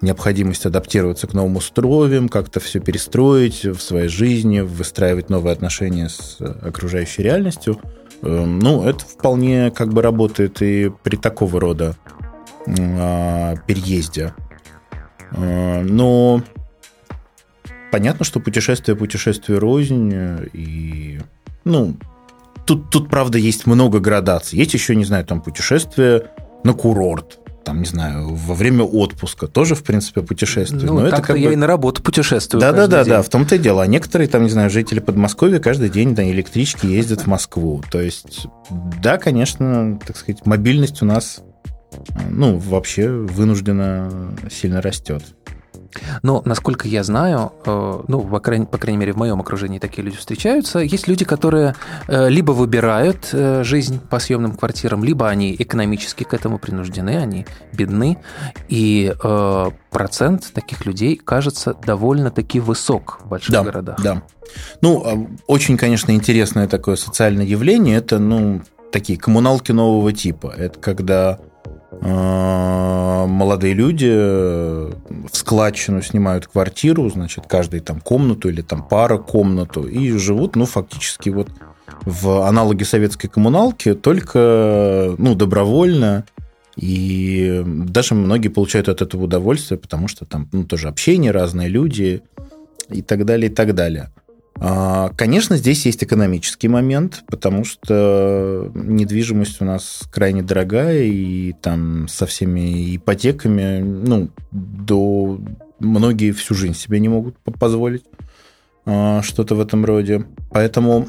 необходимость 0.00 0.66
адаптироваться 0.66 1.28
к 1.28 1.34
новым 1.34 1.54
условиям, 1.54 2.28
как-то 2.28 2.58
все 2.58 2.80
перестроить 2.80 3.62
в 3.64 3.78
своей 3.78 4.08
жизни, 4.08 4.58
выстраивать 4.58 5.30
новые 5.30 5.52
отношения 5.52 6.08
с 6.08 6.38
окружающей 6.40 7.22
реальностью– 7.22 7.78
ну, 8.24 8.88
это 8.88 9.04
вполне 9.04 9.70
как 9.70 9.92
бы 9.92 10.00
работает 10.00 10.62
и 10.62 10.90
при 11.02 11.16
такого 11.16 11.60
рода 11.60 11.94
а, 12.66 13.54
переезде. 13.66 14.34
Э, 15.32 15.82
но 15.82 16.42
понятно, 17.92 18.24
что 18.24 18.40
путешествие 18.40 18.96
путешествие 18.96 19.58
рознь, 19.58 20.12
и 20.52 21.20
ну, 21.64 21.96
тут, 22.64 22.90
тут, 22.90 23.10
правда, 23.10 23.38
есть 23.38 23.66
много 23.66 24.00
градаций. 24.00 24.58
Есть 24.58 24.74
еще, 24.74 24.96
не 24.96 25.04
знаю, 25.04 25.24
там 25.26 25.42
путешествие 25.42 26.30
на 26.62 26.72
курорт, 26.72 27.40
там, 27.64 27.80
не 27.80 27.86
знаю, 27.86 28.34
во 28.34 28.54
время 28.54 28.84
отпуска 28.84 29.46
тоже, 29.46 29.74
в 29.74 29.82
принципе, 29.82 30.22
путешествие. 30.22 30.84
Ну, 30.84 31.00
Но 31.00 31.06
это 31.06 31.22
как 31.22 31.36
я 31.36 31.48
бы... 31.48 31.52
и 31.54 31.56
на 31.56 31.66
работу 31.66 32.02
путешествую. 32.02 32.60
Да, 32.60 32.72
да, 32.72 32.86
да, 32.86 33.04
да, 33.04 33.22
в 33.22 33.28
том-то 33.28 33.56
и 33.56 33.58
дело. 33.58 33.82
А 33.82 33.86
некоторые, 33.86 34.28
там, 34.28 34.44
не 34.44 34.50
знаю, 34.50 34.70
жители 34.70 35.00
Подмосковья 35.00 35.58
каждый 35.58 35.88
день 35.88 36.14
на 36.14 36.30
электричке 36.30 36.88
ездят 36.88 37.22
в 37.22 37.26
Москву. 37.26 37.82
То 37.90 38.00
есть, 38.00 38.46
да, 39.02 39.18
конечно, 39.18 39.98
так 40.06 40.16
сказать, 40.16 40.46
мобильность 40.46 41.02
у 41.02 41.06
нас, 41.06 41.40
ну, 42.30 42.58
вообще 42.58 43.08
вынуждена 43.08 44.36
сильно 44.50 44.82
растет. 44.82 45.22
Но, 46.22 46.42
насколько 46.44 46.88
я 46.88 47.04
знаю, 47.04 47.52
э, 47.64 48.02
ну, 48.08 48.20
по 48.22 48.40
крайней, 48.40 48.66
по 48.66 48.78
крайней 48.78 48.98
мере, 48.98 49.12
в 49.12 49.16
моем 49.16 49.40
окружении 49.40 49.78
такие 49.78 50.02
люди 50.02 50.16
встречаются, 50.16 50.78
есть 50.80 51.08
люди, 51.08 51.24
которые 51.24 51.74
э, 52.08 52.28
либо 52.28 52.52
выбирают 52.52 53.28
э, 53.32 53.64
жизнь 53.64 54.00
по 54.00 54.18
съемным 54.18 54.54
квартирам, 54.54 55.04
либо 55.04 55.28
они 55.28 55.54
экономически 55.58 56.24
к 56.24 56.34
этому 56.34 56.58
принуждены, 56.58 57.16
они 57.16 57.46
бедны, 57.72 58.18
и 58.68 59.12
процент 59.90 60.52
таких 60.52 60.86
людей 60.86 61.16
кажется 61.16 61.74
довольно-таки 61.74 62.60
высок 62.60 63.20
в 63.24 63.28
больших 63.28 63.52
да, 63.52 63.62
городах. 63.62 64.00
Да. 64.02 64.22
Ну, 64.80 65.02
а, 65.04 65.26
очень, 65.46 65.76
конечно, 65.76 66.12
интересное 66.12 66.66
такое 66.66 66.96
социальное 66.96 67.44
явление, 67.44 67.96
это, 67.96 68.18
ну, 68.18 68.62
такие 68.92 69.18
коммуналки 69.18 69.72
нового 69.72 70.12
типа. 70.12 70.54
Это 70.56 70.78
когда 70.78 71.38
молодые 72.00 73.74
люди 73.74 74.10
э, 74.10 74.92
в 75.30 75.36
складчину 75.36 76.02
снимают 76.02 76.46
квартиру, 76.46 77.08
значит, 77.10 77.44
каждый 77.46 77.80
там 77.80 78.00
комнату 78.00 78.48
или 78.48 78.62
там 78.62 78.86
пара 78.86 79.18
комнату, 79.18 79.86
и 79.86 80.12
живут, 80.12 80.56
ну, 80.56 80.66
фактически 80.66 81.30
вот 81.30 81.48
в 82.04 82.46
аналоге 82.46 82.84
советской 82.84 83.28
коммуналки, 83.28 83.94
только, 83.94 85.14
ну, 85.18 85.34
добровольно, 85.34 86.24
и 86.76 87.62
даже 87.64 88.14
многие 88.14 88.48
получают 88.48 88.88
от 88.88 89.00
этого 89.00 89.24
удовольствие, 89.24 89.78
потому 89.78 90.08
что 90.08 90.24
там, 90.24 90.48
ну, 90.52 90.64
тоже 90.64 90.88
общение, 90.88 91.30
разные 91.30 91.68
люди 91.68 92.22
и 92.90 93.02
так 93.02 93.24
далее, 93.24 93.50
и 93.50 93.54
так 93.54 93.74
далее. 93.74 94.10
А, 94.60 95.10
конечно, 95.16 95.56
здесь 95.56 95.84
есть 95.86 96.02
экономический 96.04 96.68
момент, 96.68 97.24
потому 97.26 97.64
что 97.64 98.70
недвижимость 98.74 99.60
у 99.60 99.64
нас 99.64 100.02
крайне 100.12 100.42
дорогая, 100.42 101.02
и 101.02 101.52
там 101.52 102.08
со 102.08 102.26
всеми 102.26 102.96
ипотеками, 102.96 103.80
ну, 103.80 104.30
до 104.52 105.40
многие 105.80 106.32
всю 106.32 106.54
жизнь 106.54 106.74
себе 106.74 107.00
не 107.00 107.08
могут 107.08 107.36
позволить 107.58 108.04
а, 108.86 109.22
что-то 109.22 109.54
в 109.54 109.60
этом 109.60 109.84
роде. 109.84 110.24
Поэтому 110.50 111.08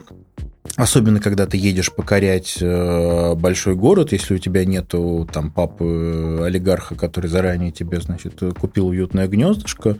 Особенно, 0.76 1.20
когда 1.22 1.46
ты 1.46 1.58
едешь 1.58 1.94
покорять 1.94 2.58
э, 2.60 3.36
большой 3.36 3.76
город, 3.76 4.12
если 4.12 4.36
у 4.36 4.38
тебя 4.38 4.66
нету 4.66 5.28
там 5.32 5.52
папы 5.52 6.42
олигарха, 6.44 6.96
который 6.96 7.28
заранее 7.28 7.72
тебе, 7.72 8.02
значит, 8.02 8.42
купил 8.60 8.88
уютное 8.88 9.28
гнездышко, 9.28 9.98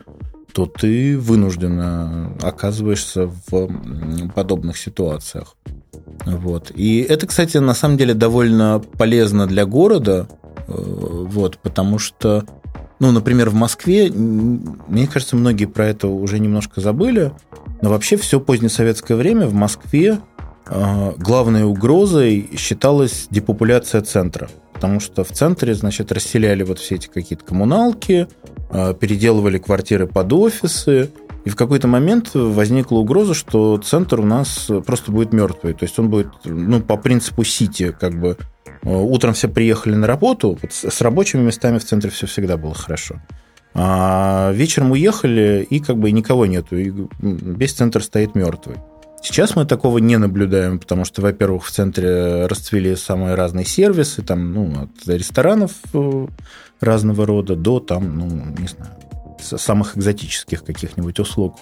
то 0.52 0.66
ты 0.66 1.18
вынужденно 1.18 2.32
оказываешься 2.42 3.30
в 3.46 4.30
подобных 4.34 4.78
ситуациях. 4.78 5.56
Вот. 6.24 6.72
И 6.74 7.00
это, 7.00 7.26
кстати, 7.26 7.58
на 7.58 7.74
самом 7.74 7.96
деле 7.96 8.14
довольно 8.14 8.82
полезно 8.98 9.46
для 9.46 9.66
города, 9.66 10.28
э, 10.66 10.72
вот, 10.72 11.58
потому 11.58 11.98
что, 11.98 12.44
ну, 13.00 13.12
например, 13.12 13.50
в 13.50 13.54
Москве, 13.54 14.10
мне 14.10 15.06
кажется, 15.06 15.36
многие 15.36 15.66
про 15.66 15.86
это 15.86 16.08
уже 16.08 16.38
немножко 16.38 16.80
забыли, 16.80 17.32
но 17.82 17.90
вообще 17.90 18.16
все 18.16 18.40
позднесоветское 18.40 19.16
время 19.16 19.46
в 19.46 19.54
Москве 19.54 20.20
главной 20.68 21.64
угрозой 21.64 22.50
считалась 22.56 23.28
депопуляция 23.30 24.02
центра. 24.02 24.48
Потому 24.72 25.00
что 25.00 25.24
в 25.24 25.30
центре, 25.30 25.74
значит, 25.74 26.12
расселяли 26.12 26.62
вот 26.62 26.78
все 26.78 26.96
эти 26.96 27.06
какие-то 27.06 27.44
коммуналки, 27.44 28.28
э, 28.70 28.94
переделывали 28.98 29.58
квартиры 29.58 30.06
под 30.06 30.32
офисы, 30.32 31.10
и 31.44 31.48
в 31.48 31.56
какой-то 31.56 31.88
момент 31.88 32.32
возникла 32.34 32.98
угроза, 32.98 33.32
что 33.32 33.78
центр 33.78 34.20
у 34.20 34.24
нас 34.24 34.68
просто 34.84 35.12
будет 35.12 35.32
мертвый. 35.32 35.72
То 35.72 35.84
есть 35.84 35.98
он 35.98 36.10
будет, 36.10 36.28
ну, 36.44 36.80
по 36.80 36.96
принципу 36.96 37.44
Сити, 37.44 37.94
как 37.98 38.18
бы 38.18 38.36
утром 38.82 39.32
все 39.32 39.48
приехали 39.48 39.94
на 39.94 40.06
работу, 40.06 40.58
вот 40.60 40.72
с 40.72 41.00
рабочими 41.00 41.42
местами 41.42 41.78
в 41.78 41.84
центре 41.84 42.10
все 42.10 42.26
всегда 42.26 42.56
было 42.56 42.74
хорошо. 42.74 43.16
А 43.74 44.52
вечером 44.52 44.92
уехали, 44.92 45.66
и 45.68 45.80
как 45.80 45.98
бы 45.98 46.10
никого 46.10 46.46
нету, 46.46 46.76
и 46.76 46.92
весь 47.20 47.72
центр 47.72 48.02
стоит 48.02 48.34
мертвый. 48.34 48.76
Сейчас 49.22 49.56
мы 49.56 49.64
такого 49.64 49.98
не 49.98 50.16
наблюдаем, 50.18 50.78
потому 50.78 51.04
что, 51.04 51.22
во-первых, 51.22 51.64
в 51.64 51.70
центре 51.70 52.46
расцвели 52.46 52.94
самые 52.96 53.34
разные 53.34 53.64
сервисы, 53.64 54.22
там, 54.22 54.52
ну, 54.52 54.82
от 54.82 55.08
ресторанов 55.08 55.72
э, 55.92 56.26
разного 56.80 57.26
рода 57.26 57.56
до, 57.56 57.80
там, 57.80 58.18
ну, 58.18 58.26
не 58.26 58.68
знаю, 58.68 58.92
самых 59.40 59.96
экзотических 59.96 60.64
каких-нибудь 60.64 61.18
услуг. 61.18 61.56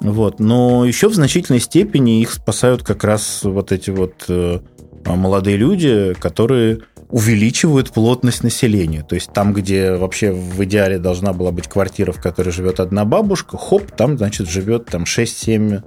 Вот. 0.00 0.40
Но 0.40 0.84
еще 0.84 1.08
в 1.08 1.14
значительной 1.14 1.60
степени 1.60 2.20
их 2.20 2.32
спасают 2.32 2.82
как 2.82 3.04
раз 3.04 3.40
вот 3.44 3.72
эти 3.72 3.90
вот 3.90 4.24
э, 4.28 4.60
молодые 5.04 5.56
люди, 5.56 6.14
которые 6.18 6.80
увеличивают 7.08 7.90
плотность 7.90 8.42
населения. 8.42 9.02
То 9.02 9.14
есть 9.14 9.32
там, 9.32 9.52
где 9.52 9.92
вообще 9.92 10.32
в 10.32 10.64
идеале 10.64 10.98
должна 10.98 11.32
была 11.32 11.52
быть 11.52 11.68
квартира, 11.68 12.10
в 12.10 12.20
которой 12.20 12.50
живет 12.50 12.80
одна 12.80 13.04
бабушка, 13.04 13.58
хоп, 13.58 13.92
там, 13.92 14.16
значит, 14.16 14.48
живет 14.48 14.86
там 14.86 15.04
6-7 15.04 15.76
э, 15.76 15.82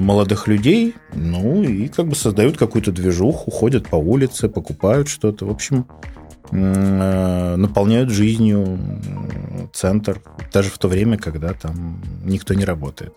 молодых 0.00 0.46
людей, 0.48 0.94
ну 1.14 1.62
и 1.62 1.88
как 1.88 2.06
бы 2.06 2.14
создают 2.14 2.56
какую-то 2.56 2.92
движуху, 2.92 3.50
ходят 3.50 3.88
по 3.88 3.96
улице, 3.96 4.48
покупают 4.48 5.08
что-то. 5.08 5.46
В 5.46 5.50
общем, 5.50 5.86
э, 6.50 7.56
наполняют 7.56 8.10
жизнью 8.10 8.78
центр, 9.72 10.20
даже 10.52 10.70
в 10.70 10.78
то 10.78 10.88
время, 10.88 11.18
когда 11.18 11.52
там 11.52 12.02
никто 12.24 12.54
не 12.54 12.64
работает. 12.64 13.12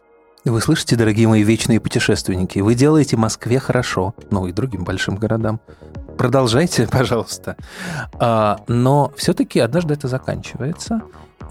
Вы 0.46 0.62
слышите, 0.62 0.96
дорогие 0.96 1.28
мои 1.28 1.44
вечные 1.44 1.80
путешественники, 1.80 2.60
вы 2.60 2.74
делаете 2.74 3.18
Москве 3.18 3.60
хорошо, 3.60 4.16
ну 4.32 4.48
и 4.48 4.54
другим 4.54 4.86
большим 4.86 5.16
городам. 5.16 5.60
Продолжайте, 6.18 6.88
пожалуйста. 6.92 7.58
А, 8.14 8.62
но 8.68 9.12
все-таки 9.18 9.60
однажды 9.60 9.94
это 9.94 10.08
заканчивается. 10.08 11.02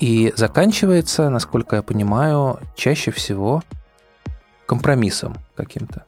И 0.01 0.33
заканчивается, 0.37 1.31
насколько 1.31 1.77
я 1.77 1.83
понимаю, 1.83 2.59
чаще 2.75 3.11
всего 3.11 3.63
компромиссом 4.67 5.37
каким-то. 5.55 6.05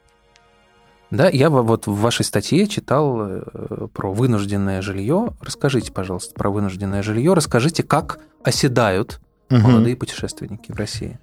Да, 1.10 1.30
я 1.30 1.48
вот 1.48 1.86
в 1.86 1.94
вашей 1.94 2.24
статье 2.24 2.66
читал 2.66 3.16
э, 3.20 3.86
про 3.94 4.12
вынужденное 4.12 4.82
жилье. 4.82 5.30
Расскажите, 5.40 5.90
пожалуйста, 5.90 6.34
про 6.34 6.50
вынужденное 6.50 7.02
жилье. 7.02 7.32
Расскажите, 7.32 7.82
как 7.82 8.18
оседают 8.44 9.20
угу. 9.50 9.60
молодые 9.60 9.96
путешественники 9.96 10.70
в 10.70 10.76
России. 10.76 11.18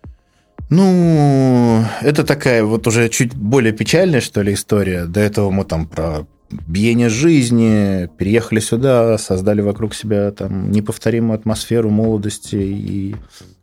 Ну, 0.69 1.83
это 2.01 2.23
такая 2.23 2.63
вот 2.63 2.87
уже 2.87 3.09
чуть 3.09 3.35
более 3.35 3.73
печальная, 3.73 4.21
что 4.21 4.41
ли, 4.41 4.53
история. 4.53 5.05
До 5.05 5.19
этого 5.19 5.51
мы 5.51 5.63
там 5.63 5.85
про 5.85 6.25
биение 6.49 7.09
жизни, 7.09 8.09
переехали 8.17 8.59
сюда, 8.59 9.17
создали 9.17 9.61
вокруг 9.61 9.93
себя 9.93 10.31
там 10.31 10.71
неповторимую 10.71 11.37
атмосферу 11.37 11.89
молодости 11.89 12.55
и 12.55 13.15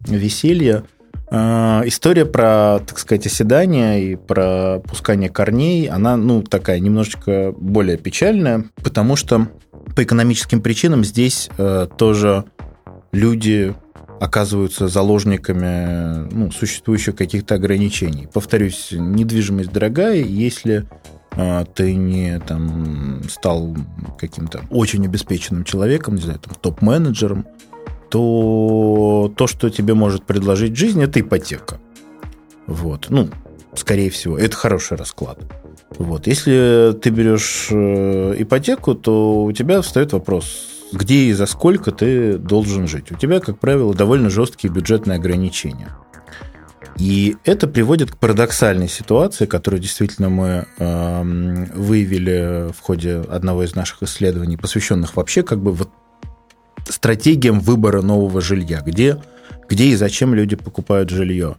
веселья. 0.06 0.84
А, 1.34 1.82
история 1.86 2.26
про, 2.26 2.80
так 2.86 2.98
сказать, 2.98 3.24
оседание 3.24 4.04
и 4.04 4.16
про 4.16 4.80
пускание 4.80 5.30
корней, 5.30 5.88
она, 5.88 6.18
ну, 6.18 6.42
такая 6.42 6.78
немножечко 6.78 7.54
более 7.56 7.96
печальная, 7.96 8.66
потому 8.84 9.16
что 9.16 9.48
по 9.96 10.02
экономическим 10.02 10.60
причинам 10.60 11.04
здесь 11.04 11.48
э, 11.56 11.86
тоже 11.96 12.44
люди 13.12 13.74
оказываются 14.20 14.88
заложниками 14.88 16.28
ну, 16.30 16.50
существующих 16.50 17.16
каких-то 17.16 17.54
ограничений. 17.54 18.28
Повторюсь, 18.30 18.88
недвижимость 18.92 19.72
дорогая, 19.72 20.16
если 20.16 20.84
а, 21.30 21.64
ты 21.64 21.94
не 21.94 22.40
там 22.40 23.22
стал 23.30 23.74
каким-то 24.18 24.60
очень 24.68 25.06
обеспеченным 25.06 25.64
человеком, 25.64 26.16
не 26.16 26.20
знаю, 26.20 26.40
там, 26.40 26.54
топ-менеджером, 26.60 27.46
то 28.12 29.32
то, 29.38 29.46
что 29.46 29.70
тебе 29.70 29.94
может 29.94 30.24
предложить 30.24 30.76
жизнь, 30.76 31.02
это 31.02 31.18
ипотека. 31.18 31.80
Вот. 32.66 33.06
Ну, 33.08 33.30
скорее 33.74 34.10
всего, 34.10 34.36
это 34.36 34.54
хороший 34.54 34.98
расклад. 34.98 35.38
Вот. 35.98 36.26
Если 36.26 36.92
ты 37.00 37.08
берешь 37.08 37.68
э, 37.70 38.34
ипотеку, 38.36 38.94
то 38.94 39.44
у 39.44 39.52
тебя 39.52 39.80
встает 39.80 40.12
вопрос, 40.12 40.44
где 40.92 41.24
и 41.24 41.32
за 41.32 41.46
сколько 41.46 41.90
ты 41.90 42.36
должен 42.36 42.86
жить. 42.86 43.10
У 43.10 43.14
тебя, 43.14 43.40
как 43.40 43.58
правило, 43.58 43.94
довольно 43.94 44.28
жесткие 44.28 44.70
бюджетные 44.70 45.16
ограничения. 45.16 45.96
И 46.98 47.36
это 47.44 47.66
приводит 47.66 48.10
к 48.10 48.18
парадоксальной 48.18 48.88
ситуации, 48.88 49.46
которую 49.46 49.80
действительно 49.80 50.28
мы 50.28 50.66
э, 50.78 51.22
выявили 51.74 52.70
в 52.72 52.80
ходе 52.82 53.20
одного 53.20 53.62
из 53.62 53.74
наших 53.74 54.02
исследований, 54.02 54.58
посвященных 54.58 55.16
вообще 55.16 55.42
как 55.42 55.60
бы 55.60 55.72
вот 55.72 55.88
стратегиям 56.88 57.60
выбора 57.60 58.02
нового 58.02 58.40
жилья, 58.40 58.82
где, 58.84 59.18
где 59.68 59.86
и 59.86 59.96
зачем 59.96 60.34
люди 60.34 60.56
покупают 60.56 61.10
жилье. 61.10 61.56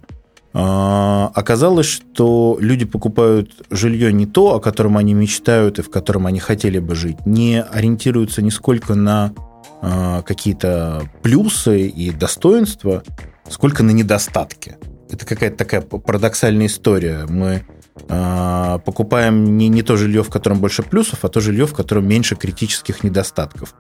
Э, 0.54 1.30
оказалось, 1.34 1.88
что 1.88 2.58
люди 2.60 2.86
покупают 2.86 3.52
жилье 3.70 4.14
не 4.14 4.26
то, 4.26 4.56
о 4.56 4.60
котором 4.60 4.98
они 4.98 5.14
мечтают 5.14 5.80
и 5.80 5.82
в 5.82 5.90
котором 5.90 6.28
они 6.28 6.40
хотели 6.40 6.80
бы 6.80 6.96
жить, 6.96 7.26
не 7.26 7.62
ориентируются 7.62 8.42
нисколько 8.42 8.96
на 8.96 9.34
э, 9.82 10.22
какие-то 10.26 11.10
плюсы 11.22 11.88
и 11.88 12.12
достоинства, 12.12 13.04
сколько 13.50 13.84
на 13.84 13.92
недостатки 13.92 14.78
это 15.14 15.26
какая-то 15.26 15.58
такая 15.58 15.82
парадоксальная 15.82 16.66
история. 16.66 17.26
Мы 17.30 17.64
э, 18.10 18.80
покупаем 18.84 19.58
не, 19.58 19.70
не 19.70 19.84
то 19.84 19.96
жилье, 19.96 20.24
в 20.24 20.30
котором 20.30 20.60
больше 20.60 20.84
плюсов, 20.84 21.24
а 21.24 21.30
то 21.30 21.40
жилье, 21.40 21.68
в 21.68 21.74
котором 21.74 22.08
меньше 22.08 22.36
критических 22.36 23.04
недостатков. 23.04 23.76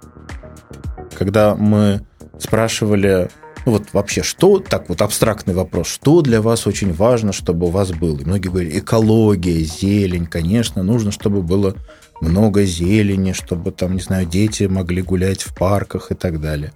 Когда 1.13 1.55
мы 1.55 2.01
спрашивали, 2.39 3.29
ну 3.65 3.73
вот 3.73 3.93
вообще, 3.93 4.23
что, 4.23 4.59
так 4.59 4.89
вот 4.89 5.01
абстрактный 5.01 5.53
вопрос, 5.53 5.87
что 5.87 6.21
для 6.21 6.41
вас 6.41 6.67
очень 6.67 6.93
важно, 6.93 7.33
чтобы 7.33 7.67
у 7.67 7.69
вас 7.69 7.91
было? 7.91 8.19
И 8.19 8.25
многие 8.25 8.49
говорят, 8.49 8.73
экология, 8.73 9.59
зелень, 9.63 10.25
конечно, 10.25 10.83
нужно, 10.83 11.11
чтобы 11.11 11.41
было 11.41 11.75
много 12.21 12.63
зелени, 12.63 13.33
чтобы 13.33 13.71
там, 13.71 13.95
не 13.95 14.01
знаю, 14.01 14.25
дети 14.25 14.63
могли 14.63 15.01
гулять 15.01 15.41
в 15.41 15.55
парках 15.55 16.11
и 16.11 16.15
так 16.15 16.39
далее 16.41 16.73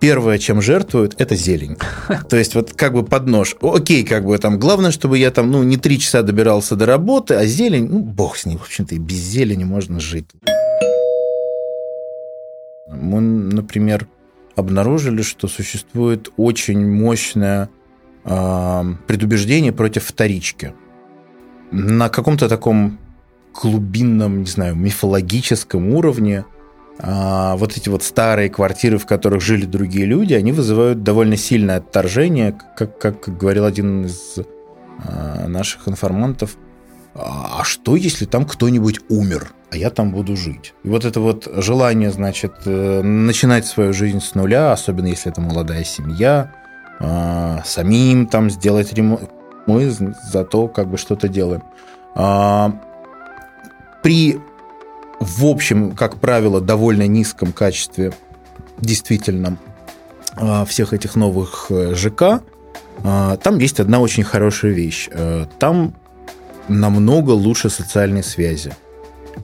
первое, 0.00 0.38
чем 0.38 0.60
жертвуют, 0.60 1.14
это 1.20 1.36
зелень. 1.36 1.76
То 2.28 2.36
есть 2.36 2.54
вот 2.54 2.72
как 2.72 2.92
бы 2.92 3.04
под 3.04 3.26
нож. 3.26 3.56
Окей, 3.60 4.04
как 4.04 4.24
бы 4.24 4.36
там, 4.38 4.58
главное, 4.58 4.90
чтобы 4.90 5.18
я 5.18 5.30
там, 5.30 5.50
ну, 5.50 5.62
не 5.62 5.76
три 5.76 5.98
часа 5.98 6.22
добирался 6.22 6.76
до 6.76 6.86
работы, 6.86 7.34
а 7.34 7.46
зелень, 7.46 7.88
ну, 7.88 8.00
бог 8.00 8.36
с 8.36 8.46
ней, 8.46 8.56
в 8.56 8.62
общем-то, 8.62 8.94
и 8.94 8.98
без 8.98 9.16
зелени 9.16 9.64
можно 9.64 10.00
жить. 10.00 10.26
Мы, 13.02 13.20
например, 13.20 14.08
обнаружили, 14.56 15.22
что 15.22 15.48
существует 15.48 16.30
очень 16.36 16.90
мощное 16.90 17.68
э, 18.24 18.82
предубеждение 19.06 19.72
против 19.72 20.04
вторички. 20.04 20.74
На 21.70 22.08
каком-то 22.08 22.48
таком 22.48 22.98
глубинном, 23.54 24.40
не 24.40 24.46
знаю, 24.46 24.74
мифологическом 24.76 25.94
уровне 25.94 26.44
а, 26.98 27.56
вот 27.56 27.76
эти 27.76 27.88
вот 27.88 28.02
старые 28.02 28.48
квартиры, 28.48 28.98
в 28.98 29.06
которых 29.06 29.40
жили 29.40 29.64
другие 29.64 30.06
люди, 30.06 30.34
они 30.34 30.52
вызывают 30.52 31.02
довольно 31.02 31.36
сильное 31.36 31.78
отторжение, 31.78 32.58
как, 32.76 32.98
как 32.98 33.36
говорил 33.36 33.64
один 33.64 34.04
из 34.04 34.38
а, 34.98 35.48
наших 35.48 35.88
информантов. 35.88 36.56
А, 37.14 37.60
а 37.60 37.64
что, 37.64 37.96
если 37.96 38.24
там 38.24 38.44
кто-нибудь 38.44 39.00
умер, 39.08 39.52
а 39.70 39.76
я 39.76 39.90
там 39.90 40.12
буду 40.12 40.36
жить? 40.36 40.74
И 40.82 40.88
вот 40.88 41.04
это 41.04 41.20
вот 41.20 41.48
желание, 41.56 42.10
значит, 42.10 42.54
э, 42.64 43.02
начинать 43.02 43.66
свою 43.66 43.92
жизнь 43.92 44.20
с 44.20 44.34
нуля, 44.34 44.72
особенно 44.72 45.06
если 45.06 45.30
это 45.30 45.40
молодая 45.40 45.84
семья, 45.84 46.52
самим 47.64 48.28
там 48.28 48.48
сделать 48.48 48.92
ремонт, 48.92 49.28
мы 49.66 49.90
зато 49.90 50.68
как 50.68 50.88
бы 50.88 50.98
что-то 50.98 51.26
делаем. 51.26 51.64
При 54.02 54.38
в 55.22 55.46
общем, 55.46 55.92
как 55.92 56.16
правило, 56.16 56.60
довольно 56.60 57.06
низком 57.06 57.52
качестве 57.52 58.12
действительно 58.78 59.56
а, 60.34 60.64
всех 60.64 60.92
этих 60.92 61.14
новых 61.14 61.66
э, 61.70 61.94
ЖК, 61.94 62.42
а, 63.04 63.36
там 63.36 63.58
есть 63.58 63.78
одна 63.78 64.00
очень 64.00 64.24
хорошая 64.24 64.72
вещь. 64.72 65.08
Э, 65.12 65.46
там 65.60 65.94
намного 66.68 67.30
лучше 67.30 67.70
социальной 67.70 68.22
связи. 68.22 68.72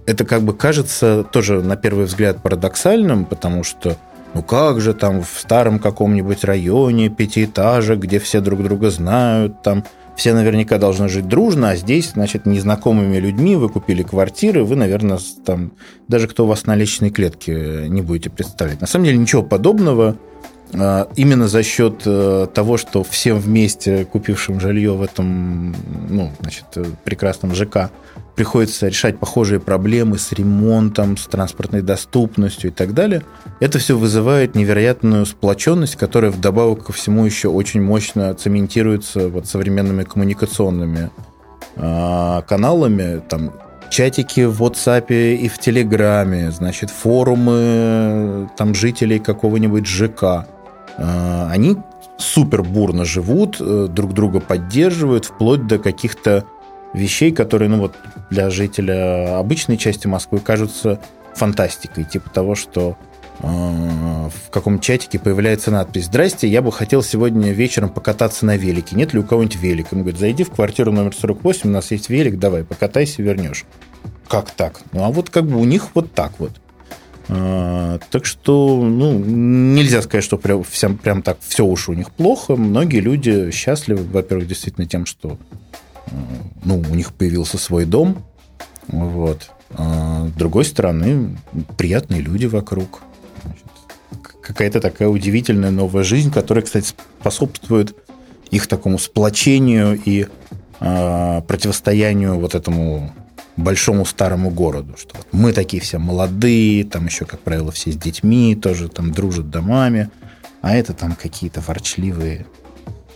Это 0.07 0.25
как 0.25 0.43
бы 0.43 0.55
кажется 0.55 1.25
тоже 1.25 1.63
на 1.63 1.77
первый 1.77 2.07
взгляд 2.07 2.43
парадоксальным, 2.43 3.25
потому 3.25 3.65
что 3.65 3.97
ну 4.35 4.43
как 4.43 4.81
же 4.81 4.95
там 4.95 5.23
в 5.23 5.39
старом 5.39 5.79
каком-нибудь 5.79 6.45
районе, 6.45 7.09
пятиэтажек, 7.09 7.99
где 7.99 8.19
все 8.19 8.41
друг 8.41 8.63
друга 8.63 8.91
знают, 8.91 9.63
там 9.63 9.85
все 10.19 10.35
наверняка 10.35 10.79
должны 10.79 11.09
жить 11.09 11.29
дружно, 11.29 11.71
а 11.71 11.77
здесь, 11.77 12.11
значит, 12.11 12.45
незнакомыми 12.45 13.19
людьми 13.19 13.55
вы 13.55 13.69
купили 13.69 14.03
квартиры, 14.03 14.65
вы, 14.65 14.75
наверное, 14.75 15.21
там, 15.47 15.73
даже 16.09 16.27
кто 16.27 16.45
у 16.45 16.49
вас 16.49 16.67
на 16.67 16.75
личной 16.75 17.11
клетке 17.11 17.87
не 17.89 18.03
будете 18.03 18.29
представлять. 18.29 18.81
На 18.81 18.89
самом 18.89 19.05
деле 19.05 19.17
ничего 19.17 19.45
подобного. 19.45 20.17
А, 20.75 21.09
именно 21.17 21.49
за 21.49 21.63
счет 21.63 22.03
э, 22.05 22.47
того, 22.53 22.77
что 22.77 23.03
всем 23.03 23.39
вместе, 23.39 24.05
купившим 24.05 24.61
жилье 24.61 24.93
в 24.93 25.03
этом 25.03 25.75
ну, 26.09 26.33
значит, 26.41 26.67
прекрасном 27.05 27.55
ЖК, 27.55 27.91
приходится 28.35 28.87
решать 28.87 29.19
похожие 29.19 29.61
проблемы 29.61 30.19
с 30.19 30.31
ремонтом, 30.33 31.17
с 31.17 31.27
транспортной 31.27 31.83
доступностью 31.83 32.71
и 32.71 32.73
так 32.73 32.95
далее, 32.95 33.23
это 33.61 33.79
все 33.79 33.97
вызывает 33.97 34.55
невероятную 34.55 35.27
сплоченность, 35.27 35.97
которая 35.97 36.31
вдобавок 36.31 36.87
ко 36.87 36.93
всему 36.93 37.25
еще 37.25 37.49
очень 37.49 37.83
мощно 37.83 38.35
цементируется 38.35 39.29
вот 39.29 39.47
современными 39.47 40.05
коммуникационными 40.05 41.11
э, 41.77 42.43
каналами, 42.47 43.21
там 43.29 43.53
чатики 43.91 44.45
в 44.45 44.63
WhatsApp 44.63 45.11
и 45.11 45.49
в 45.49 45.59
Телеграме, 45.59 46.51
значит, 46.51 46.91
форумы 46.91 48.49
там 48.57 48.75
жителей 48.75 49.19
какого-нибудь 49.19 49.87
ЖК. 49.87 50.47
Э, 50.99 51.49
они 51.51 51.77
супер 52.19 52.63
бурно 52.63 53.05
живут, 53.05 53.57
э, 53.61 53.87
друг 53.89 54.13
друга 54.13 54.41
поддерживают, 54.41 55.25
вплоть 55.25 55.67
до 55.67 55.79
каких-то 55.79 56.45
вещей, 56.93 57.33
которые, 57.33 57.69
ну 57.69 57.79
вот, 57.79 57.95
для 58.31 58.51
жителя 58.51 59.39
обычной 59.39 59.77
части 59.77 60.07
Москвы 60.07 60.41
кажутся 60.41 61.01
фантастикой, 61.35 62.05
типа 62.05 62.29
того, 62.31 62.57
что 62.57 62.97
э, 63.41 63.47
в 63.47 64.51
каком 64.51 64.81
чатике 64.81 65.21
появляется 65.21 65.71
надпись 65.71 66.07
«Здрасте, 66.07 66.49
я 66.49 66.63
бы 66.63 66.73
хотел 66.73 67.03
сегодня 67.03 67.53
вечером 67.53 67.91
покататься 67.91 68.45
на 68.45 68.57
велике. 68.57 68.97
Нет 68.97 69.15
ли 69.15 69.21
у 69.21 69.23
кого-нибудь 69.23 69.57
велика?» 69.57 69.91
Он 69.93 70.01
говорит, 70.01 70.19
зайди 70.19 70.43
в 70.43 70.51
квартиру 70.51 70.91
номер 70.91 71.15
48, 71.15 71.71
у 71.71 71.73
нас 71.73 71.93
есть 71.93 72.11
велик, 72.11 72.39
давай, 72.39 72.65
покатайся, 72.65 73.23
вернешь. 73.23 73.65
Как 74.27 74.51
так? 74.51 74.81
Ну, 74.93 75.05
а 75.05 75.11
вот 75.11 75.31
как 75.31 75.47
бы 75.47 75.59
у 75.59 75.65
них 75.65 75.89
вот 75.95 76.13
так 76.13 76.33
вот. 76.39 76.53
А, 77.29 77.99
так 78.11 78.25
что, 78.25 78.83
ну, 78.83 79.19
нельзя 79.19 80.03
сказать, 80.03 80.25
что 80.25 80.39
прям, 80.39 80.65
всем, 80.65 80.97
прям 80.97 81.23
так 81.23 81.39
все 81.47 81.65
уж 81.65 81.89
у 81.89 81.93
них 81.93 82.11
плохо. 82.11 82.57
Многие 82.57 83.01
люди 83.01 83.51
счастливы, 83.51 84.05
во-первых, 84.05 84.49
действительно 84.49 84.87
тем, 84.87 85.07
что 85.07 85.39
ну, 86.65 86.79
у 86.79 86.95
них 86.95 87.13
появился 87.13 87.59
свой 87.59 87.85
дом, 87.85 88.25
вот. 88.89 89.51
А 89.71 90.27
с 90.27 90.33
другой 90.33 90.65
стороны, 90.65 91.37
приятные 91.77 92.21
люди 92.21 92.47
вокруг. 92.47 93.01
Какая-то 94.43 94.81
такая 94.81 95.09
удивительная 95.09 95.71
новая 95.71 96.05
жизнь, 96.05 96.33
которая, 96.33 96.65
кстати, 96.65 96.95
способствует 97.21 97.95
их 98.51 98.67
такому 98.67 98.99
сплочению 98.99 100.01
и 100.03 100.27
э, 100.81 101.43
противостоянию 101.47 102.39
вот 102.39 102.55
этому 102.55 103.13
большому 103.59 104.05
старому 104.05 104.51
городу. 104.51 104.97
Что 104.97 105.17
вот 105.17 105.27
мы 105.33 105.53
такие 105.53 105.83
все 105.83 105.99
молодые, 105.99 106.85
там 106.85 107.07
еще, 107.07 107.25
как 107.25 107.41
правило, 107.41 107.73
все 107.73 107.93
с 107.93 107.97
детьми, 107.97 108.55
тоже 108.55 108.89
там 108.89 109.13
дружат 109.13 109.51
домами, 109.51 110.11
а 110.63 110.75
это 110.75 110.95
там 110.95 111.15
какие-то 111.15 111.61
ворчливые 111.61 112.47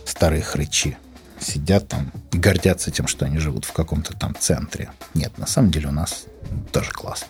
старые 0.05 0.41
хрычи 0.41 0.97
сидят 1.39 1.87
там 1.87 2.11
и 2.31 2.37
гордятся 2.37 2.91
тем, 2.91 3.07
что 3.07 3.25
они 3.25 3.37
живут 3.37 3.65
в 3.65 3.73
каком-то 3.73 4.13
там 4.17 4.35
центре. 4.37 4.91
Нет, 5.13 5.37
на 5.37 5.47
самом 5.47 5.71
деле 5.71 5.89
у 5.89 5.91
нас 5.91 6.25
тоже 6.71 6.91
классно. 6.91 7.27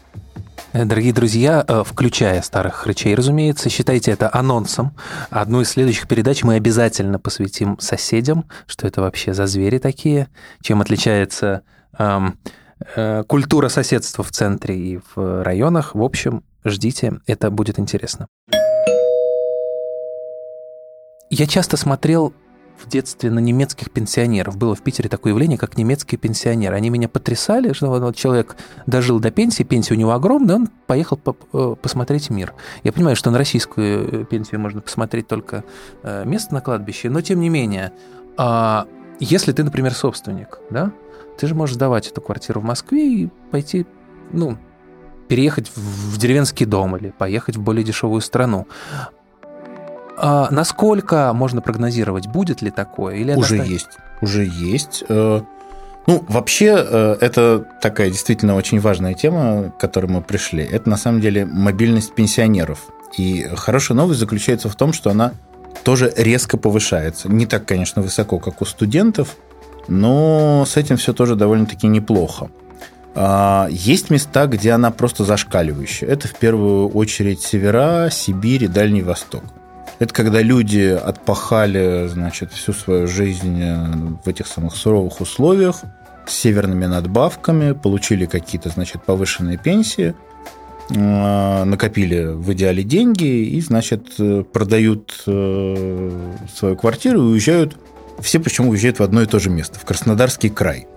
Э, 0.74 0.86
дорогие 0.86 1.14
друзья, 1.14 1.64
э, 1.68 1.84
включая 1.86 2.42
старых 2.42 2.76
хрычей, 2.76 3.16
разумеется, 3.16 3.70
считайте 3.70 4.12
это 4.12 4.30
анонсом. 4.34 4.96
Одну 5.30 5.62
из 5.62 5.70
следующих 5.70 6.08
передач 6.08 6.44
мы 6.44 6.56
обязательно 6.56 7.20
посвятим 7.20 7.80
соседям, 7.80 8.46
что 8.68 8.88
это 8.88 9.02
вообще 9.02 9.34
за 9.34 9.46
звери 9.46 9.78
такие, 9.78 10.28
чем 10.62 10.82
отличается 10.82 11.62
эм, 11.98 12.38
культура 13.28 13.70
соседства 13.70 14.24
в 14.24 14.32
центре 14.32 14.78
и 14.78 15.00
в 15.16 15.44
районах. 15.44 15.96
В 15.96 16.02
общем, 16.02 16.44
ждите, 16.66 17.20
это 17.28 17.50
будет 17.52 17.80
интересно. 17.80 18.28
Я 21.30 21.48
часто 21.48 21.78
смотрел 21.78 22.34
в 22.78 22.88
детстве 22.88 23.32
на 23.32 23.40
немецких 23.40 23.92
пенсионеров. 23.92 24.58
Было 24.58 24.76
в 24.76 24.82
Питере 24.82 25.10
такое 25.10 25.34
явление, 25.34 25.58
как 25.58 25.78
немецкие 25.78 26.20
пенсионеры. 26.20 26.76
Они 26.76 26.90
меня 26.90 27.08
потрясали, 27.08 27.74
что 27.74 27.88
вот 27.88 28.16
человек 28.16 28.56
дожил 28.86 29.20
до 29.20 29.32
пенсии, 29.32 29.64
пенсия 29.64 29.94
у 29.94 29.98
него 29.98 30.12
огромная, 30.12 30.56
он 30.56 30.70
поехал 30.88 31.20
э, 31.26 31.76
посмотреть 31.82 32.30
мир. 32.30 32.54
Я 32.84 32.92
понимаю, 32.92 33.16
что 33.16 33.32
на 33.32 33.38
российскую 33.38 34.24
э, 34.24 34.26
пенсию 34.26 34.60
можно 34.60 34.82
посмотреть 34.82 35.28
только 35.28 35.64
э, 36.04 36.24
место 36.26 36.54
на 36.54 36.62
кладбище, 36.62 37.10
но 37.10 37.22
тем 37.22 37.40
не 37.40 37.50
менее, 37.50 37.94
а, 38.38 38.88
если 39.20 39.52
ты, 39.52 39.64
например, 39.64 39.94
собственник, 39.94 40.60
да, 40.70 40.92
ты 41.38 41.48
же 41.48 41.56
можешь 41.56 41.76
сдавать 41.76 42.08
эту 42.08 42.22
квартиру 42.22 42.62
в 42.62 42.64
Москве 42.64 43.24
и 43.24 43.30
пойти, 43.52 43.86
ну, 44.32 44.58
переехать 45.28 45.72
в 45.76 46.18
деревенский 46.18 46.66
дом 46.66 46.96
или 46.98 47.10
поехать 47.10 47.56
в 47.56 47.62
более 47.62 47.84
дешевую 47.84 48.22
страну. 48.22 48.68
А 50.18 50.50
насколько 50.52 51.32
можно 51.34 51.62
прогнозировать, 51.62 52.28
будет 52.28 52.62
ли 52.62 52.70
такое? 52.70 53.16
Или 53.16 53.34
уже 53.34 53.58
это... 53.58 53.66
есть, 53.66 53.90
уже 54.22 54.46
есть. 54.46 55.04
Э, 55.10 55.42
ну, 56.06 56.24
вообще, 56.28 56.76
э, 56.78 57.18
это 57.20 57.66
такая 57.82 58.10
действительно 58.10 58.56
очень 58.56 58.80
важная 58.80 59.16
тема, 59.16 59.72
к 59.72 59.80
которой 59.80 60.08
мы 60.08 60.22
пришли. 60.22 60.64
Это 60.64 60.90
на 60.90 60.98
самом 60.98 61.22
деле 61.22 61.46
мобильность 61.46 62.14
пенсионеров. 62.14 62.88
И 63.18 63.48
хорошая 63.56 63.98
новость 63.98 64.20
заключается 64.20 64.70
в 64.70 64.76
том, 64.76 64.94
что 64.94 65.10
она 65.10 65.34
тоже 65.84 66.14
резко 66.16 66.58
повышается. 66.58 67.30
Не 67.30 67.46
так, 67.46 67.66
конечно, 67.66 68.02
высоко, 68.02 68.40
как 68.40 68.62
у 68.62 68.66
студентов, 68.66 69.38
но 69.88 70.66
с 70.68 70.78
этим 70.78 70.98
все 70.98 71.14
тоже 71.14 71.36
довольно-таки 71.36 71.88
неплохо. 71.88 72.50
А, 73.16 73.68
есть 73.70 74.10
места, 74.10 74.48
где 74.48 74.72
она 74.72 74.92
просто 74.92 75.24
зашкаливающая. 75.24 76.08
Это 76.08 76.28
в 76.28 76.36
первую 76.36 76.90
очередь 76.90 77.42
севера, 77.42 78.10
Сибирь 78.12 78.64
и 78.64 78.68
Дальний 78.68 79.04
Восток. 79.04 79.44
Это 80.00 80.14
когда 80.14 80.42
люди 80.42 80.88
отпахали, 80.88 82.08
значит, 82.08 82.52
всю 82.52 82.74
свою 82.74 83.08
жизнь 83.08 83.62
э, 83.62 83.86
в 84.24 84.28
этих 84.28 84.48
самых 84.48 84.76
суровых 84.76 85.22
условиях 85.22 85.82
с 86.26 86.34
северными 86.34 86.86
надбавками, 86.86 87.74
получили 87.74 88.26
какие-то, 88.26 88.70
значит, 88.70 89.04
повышенные 89.04 89.58
пенсии, 89.58 90.16
э, 90.90 91.64
накопили 91.64 92.34
в 92.34 92.52
идеале 92.54 92.84
деньги 92.84 93.46
и, 93.46 93.62
значит, 93.62 94.16
э, 94.18 94.44
продают 94.52 95.14
свою 95.24 96.76
квартиру 96.76 97.20
и 97.20 97.34
уезжают, 97.34 97.78
все 98.20 98.40
причем 98.40 98.70
уезжают 98.70 99.00
в 99.00 99.04
одно 99.04 99.22
и 99.22 99.26
то 99.26 99.40
же 99.40 99.50
место, 99.50 99.80
в 99.80 99.86
Краснодарский 99.86 100.50
край. 100.50 100.88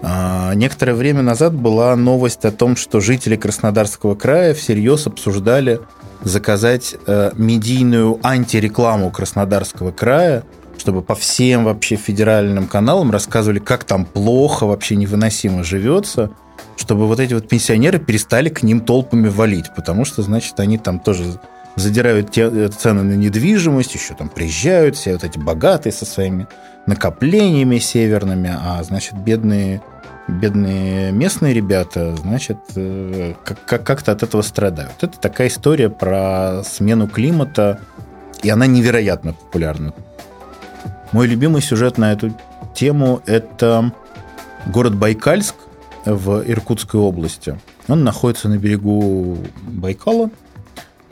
А 0.00 0.54
некоторое 0.54 0.94
время 0.94 1.22
назад 1.22 1.54
была 1.54 1.94
новость 1.96 2.44
о 2.44 2.52
том, 2.52 2.76
что 2.76 3.00
жители 3.00 3.36
Краснодарского 3.36 4.14
края 4.14 4.54
всерьез 4.54 5.06
обсуждали 5.06 5.80
заказать 6.22 6.94
э, 7.06 7.32
медийную 7.34 8.18
антирекламу 8.22 9.10
Краснодарского 9.10 9.90
края, 9.90 10.44
чтобы 10.78 11.02
по 11.02 11.14
всем 11.14 11.64
вообще 11.64 11.96
федеральным 11.96 12.66
каналам 12.66 13.10
рассказывали, 13.10 13.58
как 13.58 13.84
там 13.84 14.04
плохо, 14.04 14.66
вообще 14.66 14.94
невыносимо 14.94 15.64
живется, 15.64 16.30
чтобы 16.76 17.06
вот 17.06 17.18
эти 17.18 17.34
вот 17.34 17.48
пенсионеры 17.48 17.98
перестали 17.98 18.48
к 18.48 18.62
ним 18.62 18.80
толпами 18.80 19.28
валить, 19.28 19.66
потому 19.74 20.04
что, 20.04 20.22
значит, 20.22 20.58
они 20.60 20.78
там 20.78 21.00
тоже 21.00 21.40
задирают 21.78 22.30
те, 22.30 22.42
э, 22.42 22.68
цены 22.68 23.02
на 23.02 23.12
недвижимость, 23.12 23.94
еще 23.94 24.14
там 24.14 24.28
приезжают 24.28 24.96
все 24.96 25.12
вот 25.12 25.24
эти 25.24 25.38
богатые 25.38 25.92
со 25.92 26.04
своими 26.04 26.46
накоплениями 26.86 27.78
северными, 27.78 28.54
а, 28.54 28.82
значит, 28.82 29.14
бедные 29.14 29.82
бедные 30.28 31.10
местные 31.10 31.54
ребята, 31.54 32.14
значит, 32.16 32.58
э, 32.76 33.32
как-то 33.66 34.12
от 34.12 34.22
этого 34.22 34.42
страдают. 34.42 34.92
Это 35.00 35.18
такая 35.18 35.48
история 35.48 35.88
про 35.88 36.62
смену 36.64 37.08
климата, 37.08 37.80
и 38.42 38.50
она 38.50 38.66
невероятно 38.66 39.32
популярна. 39.32 39.94
Мой 41.12 41.26
любимый 41.26 41.62
сюжет 41.62 41.96
на 41.96 42.12
эту 42.12 42.32
тему– 42.74 43.22
это 43.26 43.92
город 44.66 44.94
Байкальск 44.94 45.54
в 46.04 46.42
Иркутской 46.46 47.00
области. 47.00 47.58
Он 47.88 48.04
находится 48.04 48.48
на 48.48 48.58
берегу 48.58 49.38
Байкала. 49.62 50.30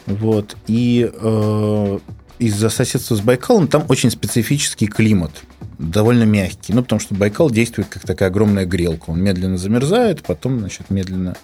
Вот, 0.07 0.57
и 0.67 1.11
э, 1.13 1.99
из-за 2.39 2.71
соседства 2.71 3.17
с 3.17 3.21
Байкалом 3.21 3.69
там 3.69 3.85
очень 3.89 4.11
специфический 4.11 4.87
климат– 4.87 5.33
довольно 5.79 6.25
мягкий. 6.25 6.73
Ну, 6.73 6.83
потому 6.83 7.01
что 7.01 7.15
Байкал 7.15 7.51
действует 7.51 7.89
как 7.89 8.03
такая 8.03 8.29
огромная 8.29 8.67
грелка. 8.67 9.11
Он 9.11 9.23
медленно 9.23 9.57
замерзает, 9.57 10.23
потом, 10.23 10.61
значит, 10.61 10.91
медленно 10.91 11.37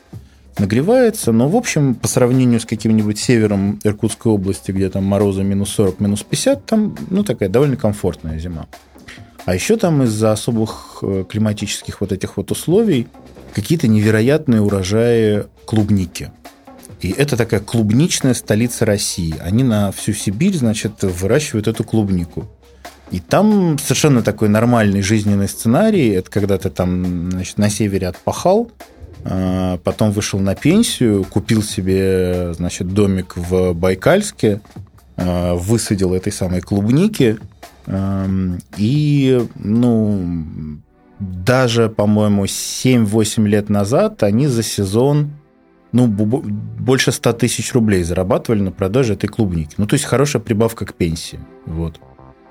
нагревается. 0.59 1.33
Но, 1.33 1.49
в 1.49 1.57
общем, 1.57 1.95
по 1.95 2.09
сравнению 2.09 2.61
с 2.61 2.65
каким-нибудь 2.65 3.19
севером 3.19 3.81
Иркутской 3.85 4.33
области, 4.33 4.73
где 4.73 4.89
там 4.89 5.05
морозы 5.05 5.43
минус 5.43 5.71
40, 5.71 6.01
минус 6.01 6.23
50, 6.23 6.65
там, 6.67 6.97
ну, 7.11 7.25
такая 7.25 7.49
довольно 7.49 7.77
комфортная 7.77 8.39
зима. 8.39 8.67
А 9.45 9.55
еще 9.55 9.77
там 9.77 10.03
из-за 10.05 10.33
особых 10.33 10.99
э, 11.03 11.25
климатических 11.29 12.01
вот 12.01 12.13
этих 12.13 12.37
вот 12.37 12.53
условий 12.53 13.09
какие-то 13.55 13.89
невероятные 13.89 14.61
урожаи 14.61 15.45
клубники. 15.67 16.31
И 17.03 17.11
это 17.11 17.37
такая 17.37 17.61
клубничная 17.61 18.33
столица 18.33 18.87
России. 18.87 19.35
Они 19.41 19.65
на 19.65 19.91
всю 19.91 20.13
Сибирь, 20.13 20.57
значит, 20.57 21.03
выращивают 21.03 21.67
эту 21.67 21.83
клубнику. 21.83 22.49
И 23.11 23.19
там 23.19 23.77
совершенно 23.79 24.23
такой 24.23 24.49
нормальный 24.49 25.03
жизненный 25.03 25.49
сценарий. 25.49 26.11
Это 26.11 26.31
когда 26.31 26.57
ты 26.59 26.71
там 26.71 27.33
значит, 27.33 27.59
на 27.59 27.69
севере 27.69 28.09
отпахал, 28.09 28.71
а, 29.25 29.79
потом 29.79 30.13
вышел 30.13 30.39
на 30.39 30.55
пенсию, 30.55 31.25
купил 31.25 31.63
себе 31.63 32.55
значит, 32.55 32.95
домик 32.95 33.37
в 33.37 33.75
Байкальске, 33.75 34.61
а, 35.17 35.55
высадил 35.57 36.15
этой 36.15 36.33
самой 36.33 36.61
клубники, 36.61 37.39
и, 38.77 39.47
ну, 39.57 40.79
даже, 41.19 41.89
по-моему, 41.89 42.47
7-8 42.47 43.49
лет 43.49 43.69
назад 43.69 44.23
они 44.23 44.47
за 44.47 44.63
сезон 44.63 45.33
ну, 45.93 46.07
больше 46.07 47.13
100 47.13 47.35
тысяч 47.35 47.73
рублей 47.75 48.03
зарабатывали 48.03 48.61
на 48.61 48.73
продаже 48.73 49.13
этой 49.13 49.29
клубники. 49.29 49.75
Ну, 49.77 49.87
то 49.87 49.95
есть 49.95 50.07
хорошая 50.07 50.43
прибавка 50.43 50.87
к 50.87 50.95
пенсии. 50.95 51.39
Вот. 51.67 52.01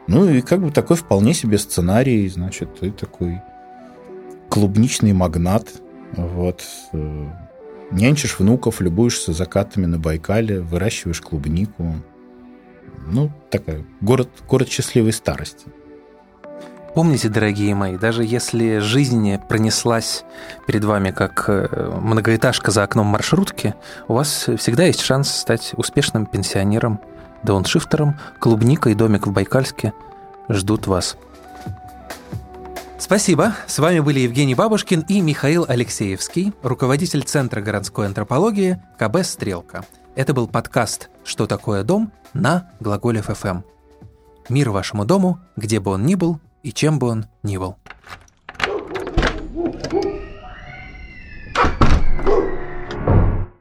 Ну, 0.07 0.29
и 0.29 0.41
как 0.41 0.61
бы 0.61 0.71
такой 0.71 0.95
вполне 0.95 1.33
себе 1.33 1.57
сценарий, 1.57 2.27
значит, 2.27 2.79
ты 2.79 2.91
такой 2.91 3.41
клубничный 4.49 5.13
магнат, 5.13 5.67
вот, 6.15 6.63
э, 6.93 7.29
нянчишь 7.91 8.37
внуков, 8.39 8.81
любуешься 8.81 9.33
закатами 9.33 9.85
на 9.85 9.97
Байкале, 9.97 10.59
выращиваешь 10.59 11.21
клубнику. 11.21 11.95
Ну, 13.07 13.31
такая, 13.49 13.83
город, 14.01 14.29
город 14.47 14.69
счастливой 14.69 15.13
старости. 15.13 15.67
Помните, 16.93 17.29
дорогие 17.29 17.73
мои, 17.73 17.97
даже 17.97 18.25
если 18.25 18.79
жизнь 18.79 19.37
пронеслась 19.47 20.25
перед 20.67 20.83
вами 20.83 21.11
как 21.11 21.45
э, 21.47 21.89
многоэтажка 22.01 22.69
за 22.71 22.83
окном 22.83 23.07
маршрутки, 23.07 23.75
у 24.09 24.15
вас 24.15 24.49
всегда 24.57 24.83
есть 24.83 24.99
шанс 24.99 25.31
стать 25.31 25.71
успешным 25.77 26.25
пенсионером, 26.25 26.99
дауншифтером, 27.43 28.19
клубника 28.39 28.89
и 28.89 28.93
домик 28.93 29.25
в 29.25 29.31
Байкальске 29.31 29.93
ждут 30.49 30.87
вас. 30.87 31.15
Спасибо. 32.99 33.55
С 33.67 33.79
вами 33.79 34.01
были 34.01 34.19
Евгений 34.19 34.53
Бабушкин 34.53 35.05
и 35.07 35.21
Михаил 35.21 35.65
Алексеевский, 35.67 36.51
руководитель 36.61 37.23
Центра 37.23 37.61
городской 37.61 38.05
антропологии 38.05 38.81
КБ 38.99 39.23
«Стрелка». 39.23 39.85
Это 40.15 40.33
был 40.33 40.47
подкаст 40.49 41.09
«Что 41.23 41.47
такое 41.47 41.83
дом?» 41.83 42.11
на 42.33 42.69
Глаголев 42.81 43.27
ФМ. 43.27 43.61
Мир 44.49 44.71
вашему 44.71 45.05
дому, 45.05 45.39
где 45.55 45.79
бы 45.79 45.91
он 45.91 46.05
ни 46.05 46.15
был 46.15 46.39
и 46.64 46.72
чем 46.72 46.99
бы 46.99 47.07
он 47.07 47.26
ни 47.43 47.57
был. 47.57 47.76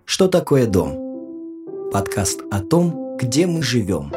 Что 0.04 0.28
такое 0.28 0.66
дом? 0.66 1.90
Подкаст 1.92 2.40
о 2.50 2.60
том, 2.60 3.16
где 3.16 3.46
мы 3.46 3.62
живем. 3.62 4.12